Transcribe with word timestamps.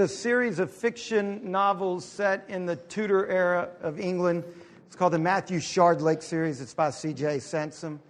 a 0.00 0.06
series 0.06 0.60
of 0.60 0.70
fiction 0.70 1.50
novels 1.50 2.04
set 2.04 2.44
in 2.48 2.66
the 2.66 2.76
Tudor 2.76 3.26
era 3.26 3.70
of 3.80 3.98
England. 3.98 4.44
It's 4.86 4.94
called 4.94 5.12
the 5.12 5.18
Matthew 5.18 5.58
Shardlake 5.58 6.22
series. 6.22 6.60
It's 6.60 6.72
by 6.72 6.90
C.J. 6.90 7.40
Sansom. 7.40 8.00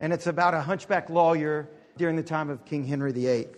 And 0.00 0.12
it's 0.12 0.26
about 0.26 0.54
a 0.54 0.60
hunchback 0.60 1.10
lawyer 1.10 1.68
during 1.98 2.16
the 2.16 2.22
time 2.22 2.48
of 2.48 2.64
King 2.64 2.84
Henry 2.84 3.12
VIII. 3.12 3.48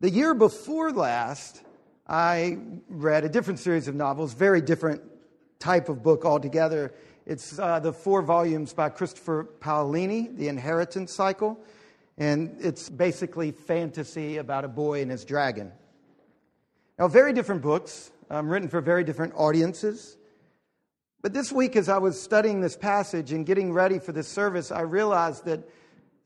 The 0.00 0.10
year 0.10 0.32
before 0.32 0.90
last, 0.90 1.62
I 2.06 2.58
read 2.88 3.24
a 3.24 3.28
different 3.28 3.58
series 3.58 3.88
of 3.88 3.94
novels, 3.94 4.32
very 4.32 4.60
different 4.60 5.02
type 5.58 5.88
of 5.88 6.02
book 6.02 6.24
altogether. 6.24 6.94
It's 7.26 7.58
uh, 7.58 7.78
the 7.78 7.92
four 7.92 8.22
volumes 8.22 8.72
by 8.72 8.88
Christopher 8.88 9.48
Paolini, 9.60 10.36
The 10.36 10.48
Inheritance 10.48 11.12
Cycle, 11.12 11.58
and 12.18 12.56
it's 12.60 12.88
basically 12.88 13.50
fantasy 13.50 14.36
about 14.36 14.64
a 14.64 14.68
boy 14.68 15.02
and 15.02 15.10
his 15.10 15.24
dragon. 15.24 15.72
Now, 16.98 17.08
very 17.08 17.32
different 17.32 17.62
books, 17.62 18.12
um, 18.30 18.48
written 18.48 18.68
for 18.68 18.80
very 18.80 19.02
different 19.02 19.34
audiences. 19.36 20.16
But 21.22 21.32
this 21.32 21.50
week, 21.50 21.74
as 21.74 21.88
I 21.88 21.98
was 21.98 22.20
studying 22.20 22.60
this 22.60 22.76
passage 22.76 23.32
and 23.32 23.44
getting 23.44 23.72
ready 23.72 23.98
for 23.98 24.12
this 24.12 24.28
service, 24.28 24.70
I 24.70 24.82
realized 24.82 25.44
that 25.46 25.68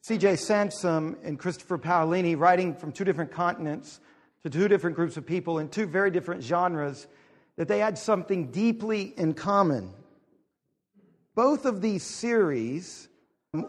C.J. 0.03 0.37
Sansom 0.37 1.17
and 1.23 1.39
Christopher 1.39 1.79
Paolini, 1.79 2.39
writing 2.39 2.75
from 2.75 2.93
two 2.93 3.05
different 3.05 3.31
continents 3.31 4.01
to 4.43 4.51
two 4.51 4.69
different 4.69 4.97
groups 4.97 5.17
of 5.17 5.27
people 5.27 5.59
in 5.59 5.69
two 5.69 5.87
very 5.87 6.11
different 6.11 6.43
genres, 6.43 7.07
that 7.57 7.69
they 7.69 7.79
had 7.79 7.99
something 7.99 8.51
deeply 8.51 9.15
in 9.17 9.35
common. 9.35 9.93
Both 11.35 11.65
of 11.65 11.81
these 11.81 12.03
series, 12.03 13.09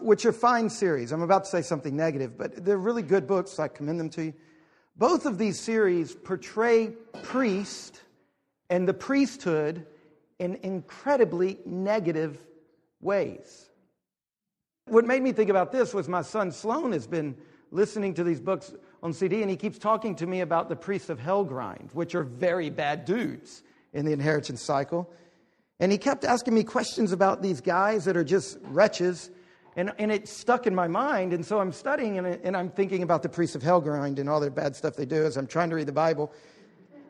which 0.00 0.24
are 0.26 0.32
fine 0.32 0.68
series, 0.70 1.12
I'm 1.12 1.22
about 1.22 1.44
to 1.44 1.50
say 1.50 1.62
something 1.62 1.96
negative, 1.96 2.36
but 2.36 2.64
they're 2.64 2.78
really 2.78 3.02
good 3.02 3.26
books. 3.26 3.58
I 3.58 3.68
commend 3.68 4.00
them 4.00 4.10
to 4.10 4.24
you. 4.26 4.34
Both 4.96 5.26
of 5.26 5.38
these 5.38 5.58
series 5.58 6.14
portray 6.14 6.88
priest 7.22 8.00
and 8.68 8.86
the 8.86 8.94
priesthood 8.94 9.86
in 10.38 10.58
incredibly 10.62 11.58
negative 11.64 12.38
ways. 13.00 13.70
What 14.86 15.04
made 15.04 15.22
me 15.22 15.32
think 15.32 15.50
about 15.50 15.72
this 15.72 15.94
was 15.94 16.08
my 16.08 16.22
son 16.22 16.50
Sloan 16.50 16.92
has 16.92 17.06
been 17.06 17.36
listening 17.70 18.14
to 18.14 18.24
these 18.24 18.40
books 18.40 18.72
on 19.02 19.12
CD, 19.12 19.42
and 19.42 19.50
he 19.50 19.56
keeps 19.56 19.78
talking 19.78 20.14
to 20.16 20.26
me 20.26 20.40
about 20.40 20.68
the 20.68 20.76
priests 20.76 21.08
of 21.08 21.18
Helgrind, 21.18 21.94
which 21.94 22.14
are 22.14 22.24
very 22.24 22.70
bad 22.70 23.04
dudes 23.04 23.62
in 23.92 24.04
the 24.04 24.12
inheritance 24.12 24.62
cycle. 24.62 25.10
And 25.78 25.90
he 25.90 25.98
kept 25.98 26.24
asking 26.24 26.54
me 26.54 26.64
questions 26.64 27.12
about 27.12 27.42
these 27.42 27.60
guys 27.60 28.04
that 28.04 28.16
are 28.16 28.24
just 28.24 28.58
wretches. 28.64 29.30
And, 29.76 29.92
and 29.98 30.10
it 30.10 30.28
stuck 30.28 30.66
in 30.66 30.74
my 30.74 30.88
mind. 30.88 31.32
And 31.32 31.44
so 31.44 31.60
I'm 31.60 31.72
studying 31.72 32.18
and, 32.18 32.26
and 32.26 32.56
I'm 32.56 32.70
thinking 32.70 33.02
about 33.02 33.22
the 33.22 33.28
priests 33.28 33.54
of 33.54 33.62
Helgrind 33.62 34.18
and 34.18 34.28
all 34.28 34.40
the 34.40 34.50
bad 34.50 34.74
stuff 34.74 34.96
they 34.96 35.06
do 35.06 35.24
as 35.24 35.36
I'm 35.36 35.46
trying 35.46 35.70
to 35.70 35.76
read 35.76 35.86
the 35.86 35.92
Bible. 35.92 36.32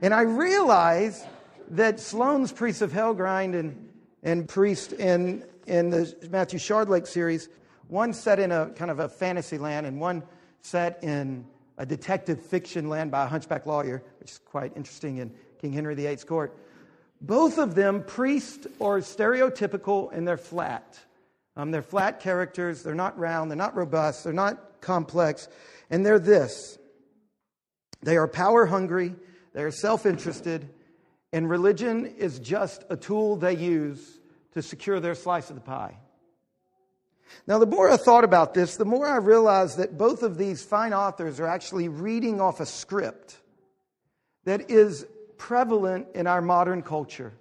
And 0.03 0.13
I 0.13 0.23
realize 0.23 1.25
that 1.71 2.01
Sloan's 2.01 2.53
priests 2.53 2.83
of 2.83 2.93
Helgrind 2.93 3.59
and, 3.59 3.89
and 4.23 4.49
priest 4.49 4.93
in, 4.93 5.45
in 5.67 5.91
the 5.91 6.15
Matthew 6.31 6.59
Shardlake 6.59 7.07
series, 7.07 7.49
one 7.89 8.13
set 8.13 8.39
in 8.39 8.53
a 8.53 8.71
kind 8.71 8.91
of 8.91 9.01
a 9.01 9.09
fantasy 9.09 9.59
land 9.59 9.87
and 9.87 10.01
one 10.01 10.23
set 10.63 11.03
in 11.03 11.47
a 11.79 11.87
detective 11.87 12.41
fiction 12.43 12.89
land 12.89 13.11
by 13.11 13.25
a 13.25 13.27
hunchback 13.27 13.67
lawyer, 13.67 14.03
which 14.21 14.33
is 14.33 14.39
quite 14.39 14.77
interesting 14.77 15.19
in 15.19 15.33
King 15.61 15.73
Henry 15.73 15.95
VIII's 15.95 16.25
court. 16.25 16.57
Both 17.23 17.59
of 17.59 17.75
them, 17.75 18.03
priest 18.05 18.67
or 18.79 18.99
stereotypical, 18.99 20.13
and 20.13 20.27
they're 20.27 20.37
flat. 20.37 20.99
Um, 21.57 21.71
they're 21.71 21.83
flat 21.83 22.21
characters. 22.21 22.83
They're 22.83 22.95
not 22.95 23.19
round. 23.19 23.51
They're 23.51 23.57
not 23.57 23.77
robust. 23.77 24.25
They're 24.25 24.33
not 24.33 24.81
complex. 24.81 25.49
And 25.91 26.05
they're 26.05 26.19
this 26.19 26.79
they 28.03 28.17
are 28.17 28.29
power 28.29 28.67
hungry. 28.67 29.15
They 29.53 29.63
are 29.63 29.71
self 29.71 30.07
interested. 30.07 30.69
And 31.33 31.49
religion 31.49 32.07
is 32.07 32.39
just 32.39 32.85
a 32.91 32.97
tool 32.97 33.37
they 33.37 33.55
use 33.57 34.19
to 34.53 34.63
secure 34.63 34.99
their 34.99 35.15
slice 35.15 35.51
of 35.51 35.57
the 35.57 35.63
pie. 35.63 35.97
Now, 37.47 37.59
the 37.59 37.67
more 37.67 37.89
I 37.89 37.97
thought 37.97 38.25
about 38.25 38.55
this, 38.55 38.77
the 38.77 38.85
more 38.85 39.07
I 39.07 39.17
realized 39.17 39.79
that 39.79 39.97
both 39.97 40.25
of 40.25 40.37
these 40.37 40.65
fine 40.65 40.93
authors 40.93 41.39
are 41.39 41.47
actually 41.47 41.89
reading 41.89 42.41
off 42.41 42.59
a 42.59 42.67
script 42.67 43.37
that 44.45 44.71
is 44.71 45.07
prevalent 45.39 46.09
in 46.15 46.27
our 46.27 46.43
modern 46.43 46.83
culture. 46.83 47.33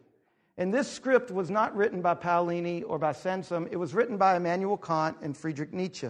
And 0.59 0.73
this 0.73 0.91
script 0.91 1.31
was 1.31 1.49
not 1.49 1.73
written 1.73 2.01
by 2.01 2.15
Paolini 2.15 2.83
or 2.85 2.99
by 2.99 3.13
Sansom, 3.13 3.69
it 3.71 3.77
was 3.77 3.93
written 3.93 4.17
by 4.17 4.35
Immanuel 4.35 4.75
Kant 4.75 5.15
and 5.21 5.35
Friedrich 5.35 5.73
Nietzsche. 5.73 6.09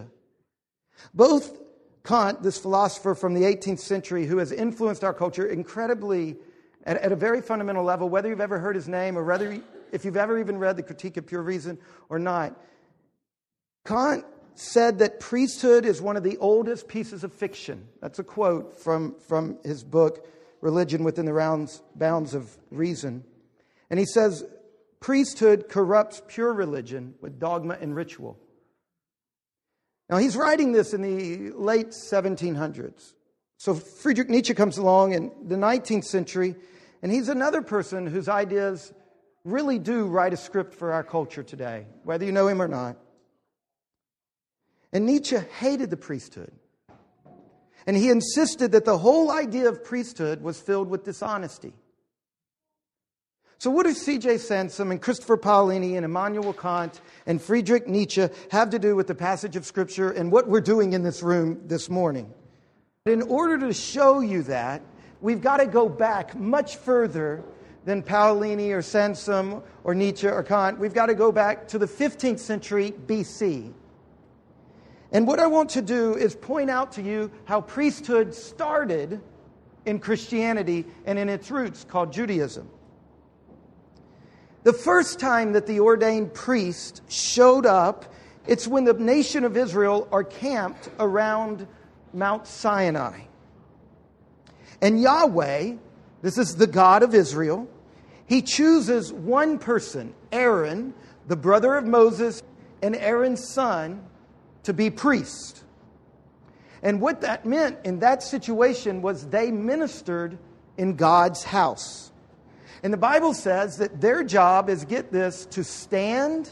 Both 1.14 1.56
Kant, 2.02 2.42
this 2.42 2.58
philosopher 2.58 3.14
from 3.14 3.34
the 3.34 3.42
18th 3.42 3.78
century 3.78 4.26
who 4.26 4.38
has 4.38 4.50
influenced 4.50 5.04
our 5.04 5.14
culture 5.14 5.46
incredibly 5.46 6.36
at, 6.84 6.96
at, 6.96 7.12
a 7.12 7.16
very 7.16 7.40
fundamental 7.40 7.84
level, 7.84 8.08
whether 8.08 8.28
you've 8.28 8.40
ever 8.40 8.58
heard 8.58 8.74
his 8.74 8.88
name 8.88 9.16
or 9.16 9.22
whether 9.22 9.60
if 9.92 10.04
you've 10.04 10.16
ever 10.16 10.36
even 10.40 10.58
read 10.58 10.76
the 10.76 10.82
Critique 10.82 11.16
of 11.16 11.28
Pure 11.28 11.42
Reason 11.42 11.78
or 12.08 12.18
not, 12.18 12.60
Kant 13.84 14.24
said 14.56 14.98
that 14.98 15.20
priesthood 15.20 15.84
is 15.84 16.02
one 16.02 16.16
of 16.16 16.24
the 16.24 16.36
oldest 16.38 16.88
pieces 16.88 17.22
of 17.22 17.32
fiction. 17.32 17.86
That's 18.00 18.18
a 18.18 18.24
quote 18.24 18.80
from, 18.80 19.14
from 19.28 19.58
his 19.62 19.84
book, 19.84 20.26
religion 20.60 21.04
within 21.04 21.24
the 21.24 21.32
rounds, 21.32 21.82
bounds 21.94 22.34
of 22.34 22.58
reason. 22.72 23.22
And 23.90 23.98
he 23.98 24.06
says, 24.06 24.44
priesthood 25.00 25.68
corrupts 25.68 26.22
pure 26.28 26.52
religion 26.52 27.14
with 27.20 27.38
dogma 27.38 27.76
and 27.80 27.94
ritual. 27.94 28.38
Now, 30.08 30.18
he's 30.18 30.36
writing 30.36 30.72
this 30.72 30.92
in 30.92 31.02
the 31.02 31.52
late 31.52 31.90
1700s. 31.90 33.14
So, 33.58 33.74
Friedrich 33.74 34.28
Nietzsche 34.28 34.54
comes 34.54 34.78
along 34.78 35.12
in 35.12 35.30
the 35.46 35.56
19th 35.56 36.04
century, 36.04 36.56
and 37.02 37.12
he's 37.12 37.28
another 37.28 37.62
person 37.62 38.06
whose 38.06 38.28
ideas 38.28 38.92
really 39.44 39.78
do 39.78 40.06
write 40.06 40.32
a 40.32 40.36
script 40.36 40.74
for 40.74 40.92
our 40.92 41.04
culture 41.04 41.42
today, 41.42 41.86
whether 42.04 42.24
you 42.24 42.32
know 42.32 42.48
him 42.48 42.60
or 42.60 42.68
not. 42.68 42.96
And 44.92 45.06
Nietzsche 45.06 45.38
hated 45.58 45.90
the 45.90 45.96
priesthood. 45.96 46.52
And 47.86 47.96
he 47.96 48.10
insisted 48.10 48.72
that 48.72 48.84
the 48.84 48.98
whole 48.98 49.30
idea 49.30 49.68
of 49.68 49.84
priesthood 49.84 50.42
was 50.42 50.60
filled 50.60 50.88
with 50.88 51.04
dishonesty. 51.04 51.72
So, 53.60 53.68
what 53.68 53.84
do 53.84 53.92
C.J. 53.92 54.38
Sansom 54.38 54.90
and 54.90 55.02
Christopher 55.02 55.36
Paolini 55.36 55.96
and 55.96 56.04
Immanuel 56.06 56.54
Kant 56.54 57.02
and 57.26 57.42
Friedrich 57.42 57.86
Nietzsche 57.86 58.26
have 58.50 58.70
to 58.70 58.78
do 58.78 58.96
with 58.96 59.06
the 59.06 59.14
passage 59.14 59.54
of 59.54 59.66
Scripture 59.66 60.12
and 60.12 60.32
what 60.32 60.48
we're 60.48 60.62
doing 60.62 60.94
in 60.94 61.02
this 61.02 61.22
room 61.22 61.60
this 61.66 61.90
morning? 61.90 62.32
In 63.04 63.20
order 63.20 63.58
to 63.58 63.74
show 63.74 64.20
you 64.20 64.44
that, 64.44 64.80
we've 65.20 65.42
got 65.42 65.58
to 65.58 65.66
go 65.66 65.90
back 65.90 66.34
much 66.34 66.76
further 66.76 67.44
than 67.84 68.02
Paolini 68.02 68.70
or 68.70 68.80
Sansom 68.80 69.62
or 69.84 69.94
Nietzsche 69.94 70.26
or 70.26 70.42
Kant. 70.42 70.78
We've 70.78 70.94
got 70.94 71.06
to 71.06 71.14
go 71.14 71.30
back 71.30 71.68
to 71.68 71.78
the 71.78 71.86
15th 71.86 72.38
century 72.38 72.94
BC. 73.06 73.74
And 75.12 75.26
what 75.26 75.38
I 75.38 75.46
want 75.46 75.68
to 75.70 75.82
do 75.82 76.16
is 76.16 76.34
point 76.34 76.70
out 76.70 76.92
to 76.92 77.02
you 77.02 77.30
how 77.44 77.60
priesthood 77.60 78.34
started 78.34 79.20
in 79.84 79.98
Christianity 79.98 80.86
and 81.04 81.18
in 81.18 81.28
its 81.28 81.50
roots 81.50 81.84
called 81.84 82.10
Judaism. 82.10 82.66
The 84.62 84.72
first 84.72 85.18
time 85.18 85.52
that 85.52 85.66
the 85.66 85.80
ordained 85.80 86.34
priest 86.34 87.02
showed 87.08 87.64
up, 87.64 88.12
it's 88.46 88.68
when 88.68 88.84
the 88.84 88.92
nation 88.92 89.44
of 89.44 89.56
Israel 89.56 90.06
are 90.12 90.24
camped 90.24 90.90
around 90.98 91.66
Mount 92.12 92.46
Sinai. 92.46 93.20
And 94.82 95.00
Yahweh, 95.00 95.74
this 96.22 96.36
is 96.36 96.56
the 96.56 96.66
God 96.66 97.02
of 97.02 97.14
Israel, 97.14 97.68
he 98.26 98.42
chooses 98.42 99.12
one 99.12 99.58
person, 99.58 100.14
Aaron, 100.30 100.94
the 101.26 101.36
brother 101.36 101.74
of 101.74 101.86
Moses, 101.86 102.42
and 102.82 102.94
Aaron's 102.96 103.48
son, 103.48 104.04
to 104.64 104.72
be 104.72 104.90
priest. 104.90 105.64
And 106.82 107.00
what 107.00 107.22
that 107.22 107.44
meant 107.44 107.78
in 107.84 108.00
that 108.00 108.22
situation 108.22 109.02
was 109.02 109.26
they 109.28 109.50
ministered 109.50 110.38
in 110.78 110.96
God's 110.96 111.42
house. 111.44 112.09
And 112.82 112.92
the 112.92 112.98
Bible 112.98 113.34
says 113.34 113.76
that 113.78 114.00
their 114.00 114.24
job 114.24 114.70
is, 114.70 114.84
get 114.84 115.12
this, 115.12 115.44
to 115.46 115.64
stand 115.64 116.50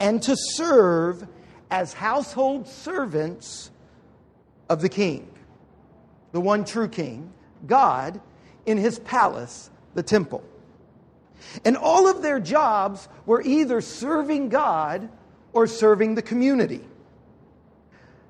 and 0.00 0.20
to 0.22 0.36
serve 0.36 1.26
as 1.70 1.92
household 1.92 2.66
servants 2.66 3.70
of 4.68 4.82
the 4.82 4.88
king, 4.88 5.28
the 6.32 6.40
one 6.40 6.64
true 6.64 6.88
king, 6.88 7.32
God, 7.66 8.20
in 8.66 8.78
his 8.78 8.98
palace, 8.98 9.70
the 9.94 10.02
temple. 10.02 10.42
And 11.64 11.76
all 11.76 12.08
of 12.08 12.22
their 12.22 12.40
jobs 12.40 13.08
were 13.26 13.42
either 13.42 13.80
serving 13.80 14.48
God 14.48 15.08
or 15.52 15.66
serving 15.66 16.14
the 16.14 16.22
community. 16.22 16.80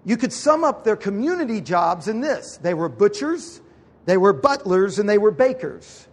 You 0.05 0.17
could 0.17 0.32
sum 0.32 0.64
up 0.64 0.84
their 0.84 0.96
community 0.96 1.61
jobs 1.61 2.08
in 2.08 2.20
this 2.20 2.58
they 2.58 2.75
were 2.75 2.88
butchers, 2.88 3.61
they 4.05 4.17
were 4.17 4.32
butlers, 4.32 4.99
and 4.99 5.08
they 5.08 5.19
were 5.19 5.31
bakers. 5.31 6.08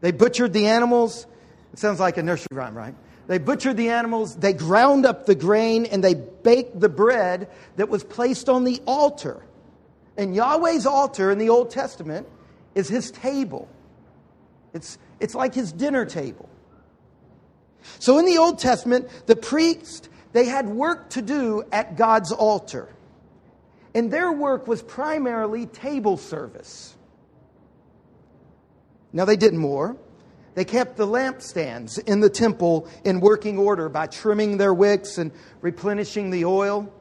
They 0.00 0.12
butchered 0.12 0.52
the 0.52 0.66
animals. 0.66 1.26
It 1.72 1.78
sounds 1.78 2.00
like 2.00 2.16
a 2.18 2.22
nursery 2.22 2.48
rhyme, 2.52 2.76
right? 2.76 2.94
They 3.26 3.38
butchered 3.38 3.76
the 3.76 3.88
animals, 3.88 4.36
they 4.36 4.52
ground 4.52 5.06
up 5.06 5.24
the 5.24 5.34
grain, 5.34 5.86
and 5.86 6.04
they 6.04 6.14
baked 6.14 6.78
the 6.78 6.90
bread 6.90 7.48
that 7.76 7.88
was 7.88 8.04
placed 8.04 8.48
on 8.48 8.64
the 8.64 8.82
altar. 8.86 9.42
And 10.16 10.34
Yahweh's 10.34 10.86
altar 10.86 11.30
in 11.30 11.38
the 11.38 11.48
Old 11.48 11.70
Testament 11.70 12.28
is 12.74 12.88
his 12.88 13.10
table. 13.10 13.68
It's, 14.74 14.98
it's 15.20 15.34
like 15.34 15.54
his 15.54 15.72
dinner 15.72 16.04
table. 16.04 16.48
So 17.98 18.18
in 18.18 18.26
the 18.26 18.38
Old 18.38 18.58
Testament, 18.58 19.08
the 19.26 19.36
priest, 19.36 20.08
they 20.32 20.46
had 20.46 20.68
work 20.68 21.10
to 21.10 21.22
do 21.22 21.64
at 21.72 21.96
God's 21.96 22.32
altar. 22.32 22.88
And 23.94 24.12
their 24.12 24.32
work 24.32 24.66
was 24.66 24.82
primarily 24.82 25.66
table 25.66 26.16
service. 26.16 26.93
Now 29.14 29.24
they 29.24 29.36
did 29.36 29.54
more. 29.54 29.96
They 30.54 30.64
kept 30.64 30.96
the 30.96 31.06
lampstands 31.06 31.98
in 31.98 32.20
the 32.20 32.28
temple 32.28 32.88
in 33.04 33.20
working 33.20 33.58
order 33.58 33.88
by 33.88 34.08
trimming 34.08 34.58
their 34.58 34.74
wicks 34.74 35.18
and 35.18 35.32
replenishing 35.62 36.30
the 36.30 36.44
oil. 36.44 36.92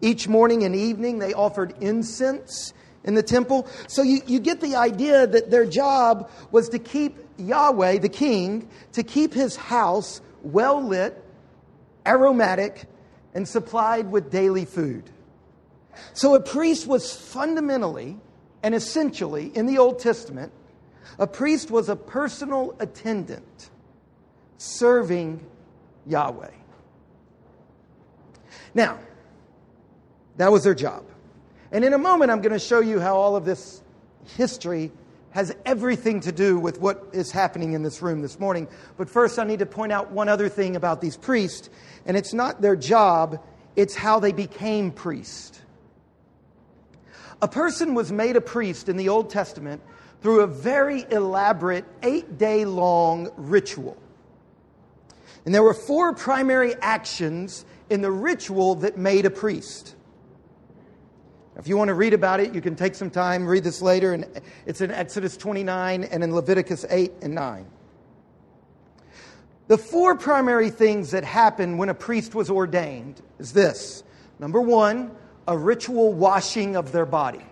Each 0.00 0.26
morning 0.26 0.64
and 0.64 0.74
evening, 0.74 1.18
they 1.18 1.32
offered 1.32 1.74
incense 1.80 2.72
in 3.04 3.14
the 3.14 3.22
temple. 3.22 3.68
So 3.86 4.02
you, 4.02 4.20
you 4.26 4.40
get 4.40 4.60
the 4.60 4.76
idea 4.76 5.26
that 5.26 5.50
their 5.50 5.66
job 5.66 6.30
was 6.50 6.70
to 6.70 6.78
keep 6.78 7.18
Yahweh, 7.36 7.98
the 7.98 8.08
king, 8.08 8.68
to 8.92 9.02
keep 9.02 9.34
his 9.34 9.54
house 9.56 10.20
well 10.42 10.82
lit, 10.82 11.22
aromatic, 12.06 12.84
and 13.34 13.46
supplied 13.46 14.10
with 14.10 14.30
daily 14.30 14.64
food. 14.64 15.04
So 16.14 16.34
a 16.34 16.40
priest 16.40 16.86
was 16.86 17.14
fundamentally 17.14 18.18
and 18.62 18.74
essentially, 18.74 19.50
in 19.54 19.66
the 19.66 19.78
Old 19.78 19.98
Testament, 19.98 20.52
a 21.18 21.26
priest 21.26 21.70
was 21.70 21.88
a 21.88 21.96
personal 21.96 22.76
attendant 22.80 23.70
serving 24.58 25.44
Yahweh. 26.06 26.50
Now, 28.74 28.98
that 30.36 30.50
was 30.50 30.64
their 30.64 30.74
job. 30.74 31.04
And 31.70 31.84
in 31.84 31.94
a 31.94 31.98
moment, 31.98 32.30
I'm 32.30 32.40
going 32.40 32.52
to 32.52 32.58
show 32.58 32.80
you 32.80 33.00
how 33.00 33.16
all 33.16 33.36
of 33.36 33.44
this 33.44 33.82
history 34.36 34.92
has 35.30 35.54
everything 35.64 36.20
to 36.20 36.32
do 36.32 36.58
with 36.58 36.78
what 36.80 37.08
is 37.12 37.30
happening 37.30 37.72
in 37.72 37.82
this 37.82 38.02
room 38.02 38.20
this 38.20 38.38
morning. 38.38 38.68
But 38.98 39.08
first, 39.08 39.38
I 39.38 39.44
need 39.44 39.60
to 39.60 39.66
point 39.66 39.90
out 39.90 40.10
one 40.10 40.28
other 40.28 40.48
thing 40.48 40.76
about 40.76 41.00
these 41.00 41.16
priests, 41.16 41.70
and 42.04 42.16
it's 42.16 42.34
not 42.34 42.60
their 42.60 42.76
job, 42.76 43.42
it's 43.74 43.94
how 43.94 44.20
they 44.20 44.32
became 44.32 44.90
priests. 44.90 45.61
A 47.42 47.48
person 47.48 47.94
was 47.94 48.12
made 48.12 48.36
a 48.36 48.40
priest 48.40 48.88
in 48.88 48.96
the 48.96 49.08
Old 49.08 49.28
Testament 49.28 49.82
through 50.22 50.40
a 50.40 50.46
very 50.46 51.04
elaborate 51.10 51.84
eight 52.04 52.38
day 52.38 52.64
long 52.64 53.30
ritual. 53.36 53.96
And 55.44 55.52
there 55.52 55.64
were 55.64 55.74
four 55.74 56.14
primary 56.14 56.76
actions 56.80 57.64
in 57.90 58.00
the 58.00 58.12
ritual 58.12 58.76
that 58.76 58.96
made 58.96 59.26
a 59.26 59.30
priest. 59.30 59.96
If 61.56 61.66
you 61.66 61.76
want 61.76 61.88
to 61.88 61.94
read 61.94 62.14
about 62.14 62.38
it, 62.38 62.54
you 62.54 62.60
can 62.60 62.76
take 62.76 62.94
some 62.94 63.10
time, 63.10 63.44
read 63.44 63.64
this 63.64 63.82
later, 63.82 64.12
and 64.12 64.24
it's 64.64 64.80
in 64.80 64.92
Exodus 64.92 65.36
29 65.36 66.04
and 66.04 66.22
in 66.22 66.32
Leviticus 66.32 66.86
8 66.88 67.12
and 67.22 67.34
9. 67.34 67.66
The 69.66 69.76
four 69.76 70.16
primary 70.16 70.70
things 70.70 71.10
that 71.10 71.24
happened 71.24 71.78
when 71.78 71.88
a 71.88 71.94
priest 71.94 72.34
was 72.36 72.50
ordained 72.50 73.20
is 73.40 73.52
this 73.52 74.04
number 74.38 74.60
one, 74.60 75.10
a 75.46 75.56
ritual 75.56 76.12
washing 76.12 76.76
of 76.76 76.92
their 76.92 77.06
body. 77.06 77.44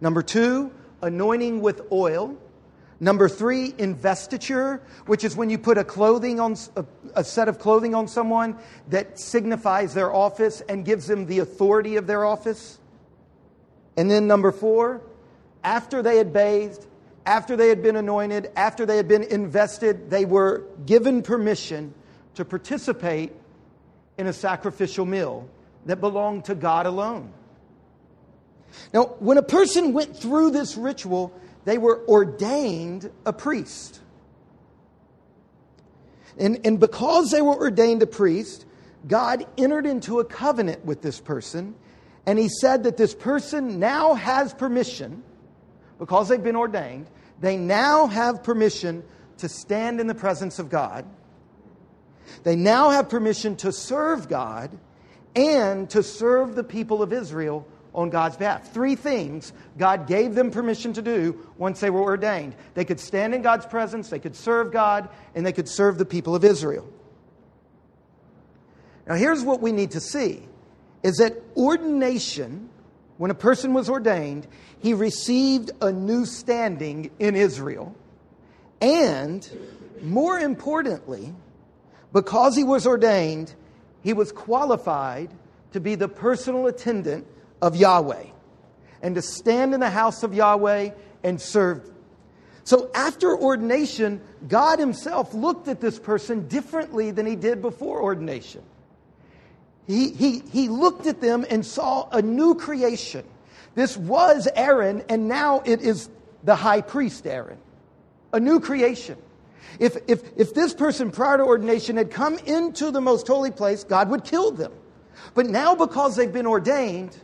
Number 0.00 0.22
two, 0.22 0.72
anointing 1.02 1.60
with 1.60 1.82
oil. 1.92 2.36
Number 3.00 3.28
three, 3.28 3.74
investiture, 3.78 4.82
which 5.06 5.22
is 5.22 5.36
when 5.36 5.50
you 5.50 5.58
put 5.58 5.78
a 5.78 5.84
clothing 5.84 6.40
on 6.40 6.56
a, 6.76 6.84
a, 7.14 7.24
set 7.24 7.46
of 7.46 7.60
clothing 7.60 7.94
on 7.94 8.08
someone 8.08 8.58
that 8.88 9.20
signifies 9.20 9.94
their 9.94 10.12
office 10.12 10.62
and 10.68 10.84
gives 10.84 11.06
them 11.06 11.26
the 11.26 11.38
authority 11.38 11.96
of 11.96 12.08
their 12.08 12.24
office. 12.24 12.78
And 13.96 14.10
then 14.10 14.26
number 14.26 14.50
four, 14.50 15.00
after 15.62 16.02
they 16.02 16.16
had 16.16 16.32
bathed, 16.32 16.86
after 17.24 17.56
they 17.56 17.68
had 17.68 17.82
been 17.82 17.94
anointed, 17.94 18.50
after 18.56 18.84
they 18.84 18.96
had 18.96 19.06
been 19.06 19.22
invested, 19.22 20.10
they 20.10 20.24
were 20.24 20.64
given 20.86 21.22
permission 21.22 21.94
to 22.34 22.44
participate 22.44 23.32
in 24.16 24.26
a 24.26 24.32
sacrificial 24.32 25.04
meal 25.04 25.48
that 25.88 26.02
belonged 26.02 26.44
to 26.44 26.54
God 26.54 26.84
alone. 26.84 27.32
Now, 28.92 29.04
when 29.20 29.38
a 29.38 29.42
person 29.42 29.94
went 29.94 30.14
through 30.14 30.50
this 30.50 30.76
ritual, 30.76 31.32
they 31.64 31.78
were 31.78 32.06
ordained 32.06 33.10
a 33.24 33.32
priest. 33.32 33.98
And, 36.38 36.60
and 36.66 36.78
because 36.78 37.30
they 37.30 37.40
were 37.40 37.56
ordained 37.56 38.02
a 38.02 38.06
priest, 38.06 38.66
God 39.06 39.46
entered 39.56 39.86
into 39.86 40.20
a 40.20 40.26
covenant 40.26 40.84
with 40.84 41.00
this 41.00 41.20
person, 41.20 41.74
and 42.26 42.38
He 42.38 42.50
said 42.50 42.82
that 42.84 42.98
this 42.98 43.14
person 43.14 43.78
now 43.80 44.12
has 44.12 44.52
permission, 44.52 45.22
because 45.98 46.28
they've 46.28 46.42
been 46.42 46.54
ordained, 46.54 47.08
they 47.40 47.56
now 47.56 48.08
have 48.08 48.42
permission 48.42 49.02
to 49.38 49.48
stand 49.48 50.00
in 50.00 50.06
the 50.06 50.14
presence 50.14 50.58
of 50.58 50.68
God. 50.68 51.06
They 52.42 52.56
now 52.56 52.90
have 52.90 53.08
permission 53.08 53.56
to 53.56 53.72
serve 53.72 54.28
God 54.28 54.78
and 55.38 55.88
to 55.90 56.02
serve 56.02 56.56
the 56.56 56.64
people 56.64 57.00
of 57.00 57.12
Israel 57.12 57.64
on 57.94 58.10
God's 58.10 58.36
behalf. 58.36 58.72
Three 58.74 58.96
things 58.96 59.52
God 59.78 60.08
gave 60.08 60.34
them 60.34 60.50
permission 60.50 60.92
to 60.94 61.02
do 61.02 61.46
once 61.56 61.78
they 61.78 61.90
were 61.90 62.02
ordained. 62.02 62.56
They 62.74 62.84
could 62.84 62.98
stand 62.98 63.36
in 63.36 63.42
God's 63.42 63.64
presence, 63.64 64.10
they 64.10 64.18
could 64.18 64.34
serve 64.34 64.72
God, 64.72 65.08
and 65.36 65.46
they 65.46 65.52
could 65.52 65.68
serve 65.68 65.96
the 65.96 66.04
people 66.04 66.34
of 66.34 66.44
Israel. 66.44 66.92
Now, 69.06 69.14
here's 69.14 69.44
what 69.44 69.62
we 69.62 69.70
need 69.70 69.92
to 69.92 70.00
see 70.00 70.42
is 71.04 71.18
that 71.18 71.40
ordination, 71.56 72.68
when 73.16 73.30
a 73.30 73.34
person 73.34 73.72
was 73.72 73.88
ordained, 73.88 74.48
he 74.80 74.92
received 74.92 75.70
a 75.80 75.92
new 75.92 76.26
standing 76.26 77.12
in 77.20 77.36
Israel. 77.36 77.94
And 78.80 79.48
more 80.02 80.40
importantly, 80.40 81.32
because 82.12 82.56
he 82.56 82.64
was 82.64 82.88
ordained, 82.88 83.54
he 84.02 84.12
was 84.12 84.32
qualified 84.32 85.30
to 85.72 85.80
be 85.80 85.94
the 85.94 86.08
personal 86.08 86.66
attendant 86.66 87.26
of 87.60 87.76
Yahweh 87.76 88.24
and 89.02 89.14
to 89.14 89.22
stand 89.22 89.74
in 89.74 89.80
the 89.80 89.90
house 89.90 90.22
of 90.22 90.34
Yahweh 90.34 90.90
and 91.22 91.40
serve. 91.40 91.88
So 92.64 92.90
after 92.94 93.36
ordination, 93.36 94.20
God 94.46 94.78
Himself 94.78 95.34
looked 95.34 95.68
at 95.68 95.80
this 95.80 95.98
person 95.98 96.48
differently 96.48 97.10
than 97.10 97.26
He 97.26 97.36
did 97.36 97.62
before 97.62 98.00
ordination. 98.00 98.62
He, 99.86 100.10
he, 100.10 100.40
he 100.40 100.68
looked 100.68 101.06
at 101.06 101.20
them 101.20 101.46
and 101.48 101.64
saw 101.64 102.08
a 102.10 102.20
new 102.20 102.54
creation. 102.54 103.24
This 103.74 103.96
was 103.96 104.46
Aaron, 104.54 105.02
and 105.08 105.28
now 105.28 105.62
it 105.64 105.80
is 105.80 106.10
the 106.44 106.54
high 106.54 106.82
priest 106.82 107.26
Aaron. 107.26 107.58
A 108.32 108.40
new 108.40 108.60
creation. 108.60 109.16
If, 109.78 109.96
if, 110.08 110.22
if 110.36 110.54
this 110.54 110.74
person 110.74 111.10
prior 111.10 111.38
to 111.38 111.44
ordination 111.44 111.96
had 111.96 112.10
come 112.10 112.38
into 112.38 112.90
the 112.90 113.00
most 113.00 113.26
holy 113.26 113.50
place, 113.50 113.84
God 113.84 114.10
would 114.10 114.24
kill 114.24 114.50
them. 114.50 114.72
But 115.34 115.46
now, 115.46 115.74
because 115.74 116.16
they've 116.16 116.32
been 116.32 116.46
ordained, 116.46 117.16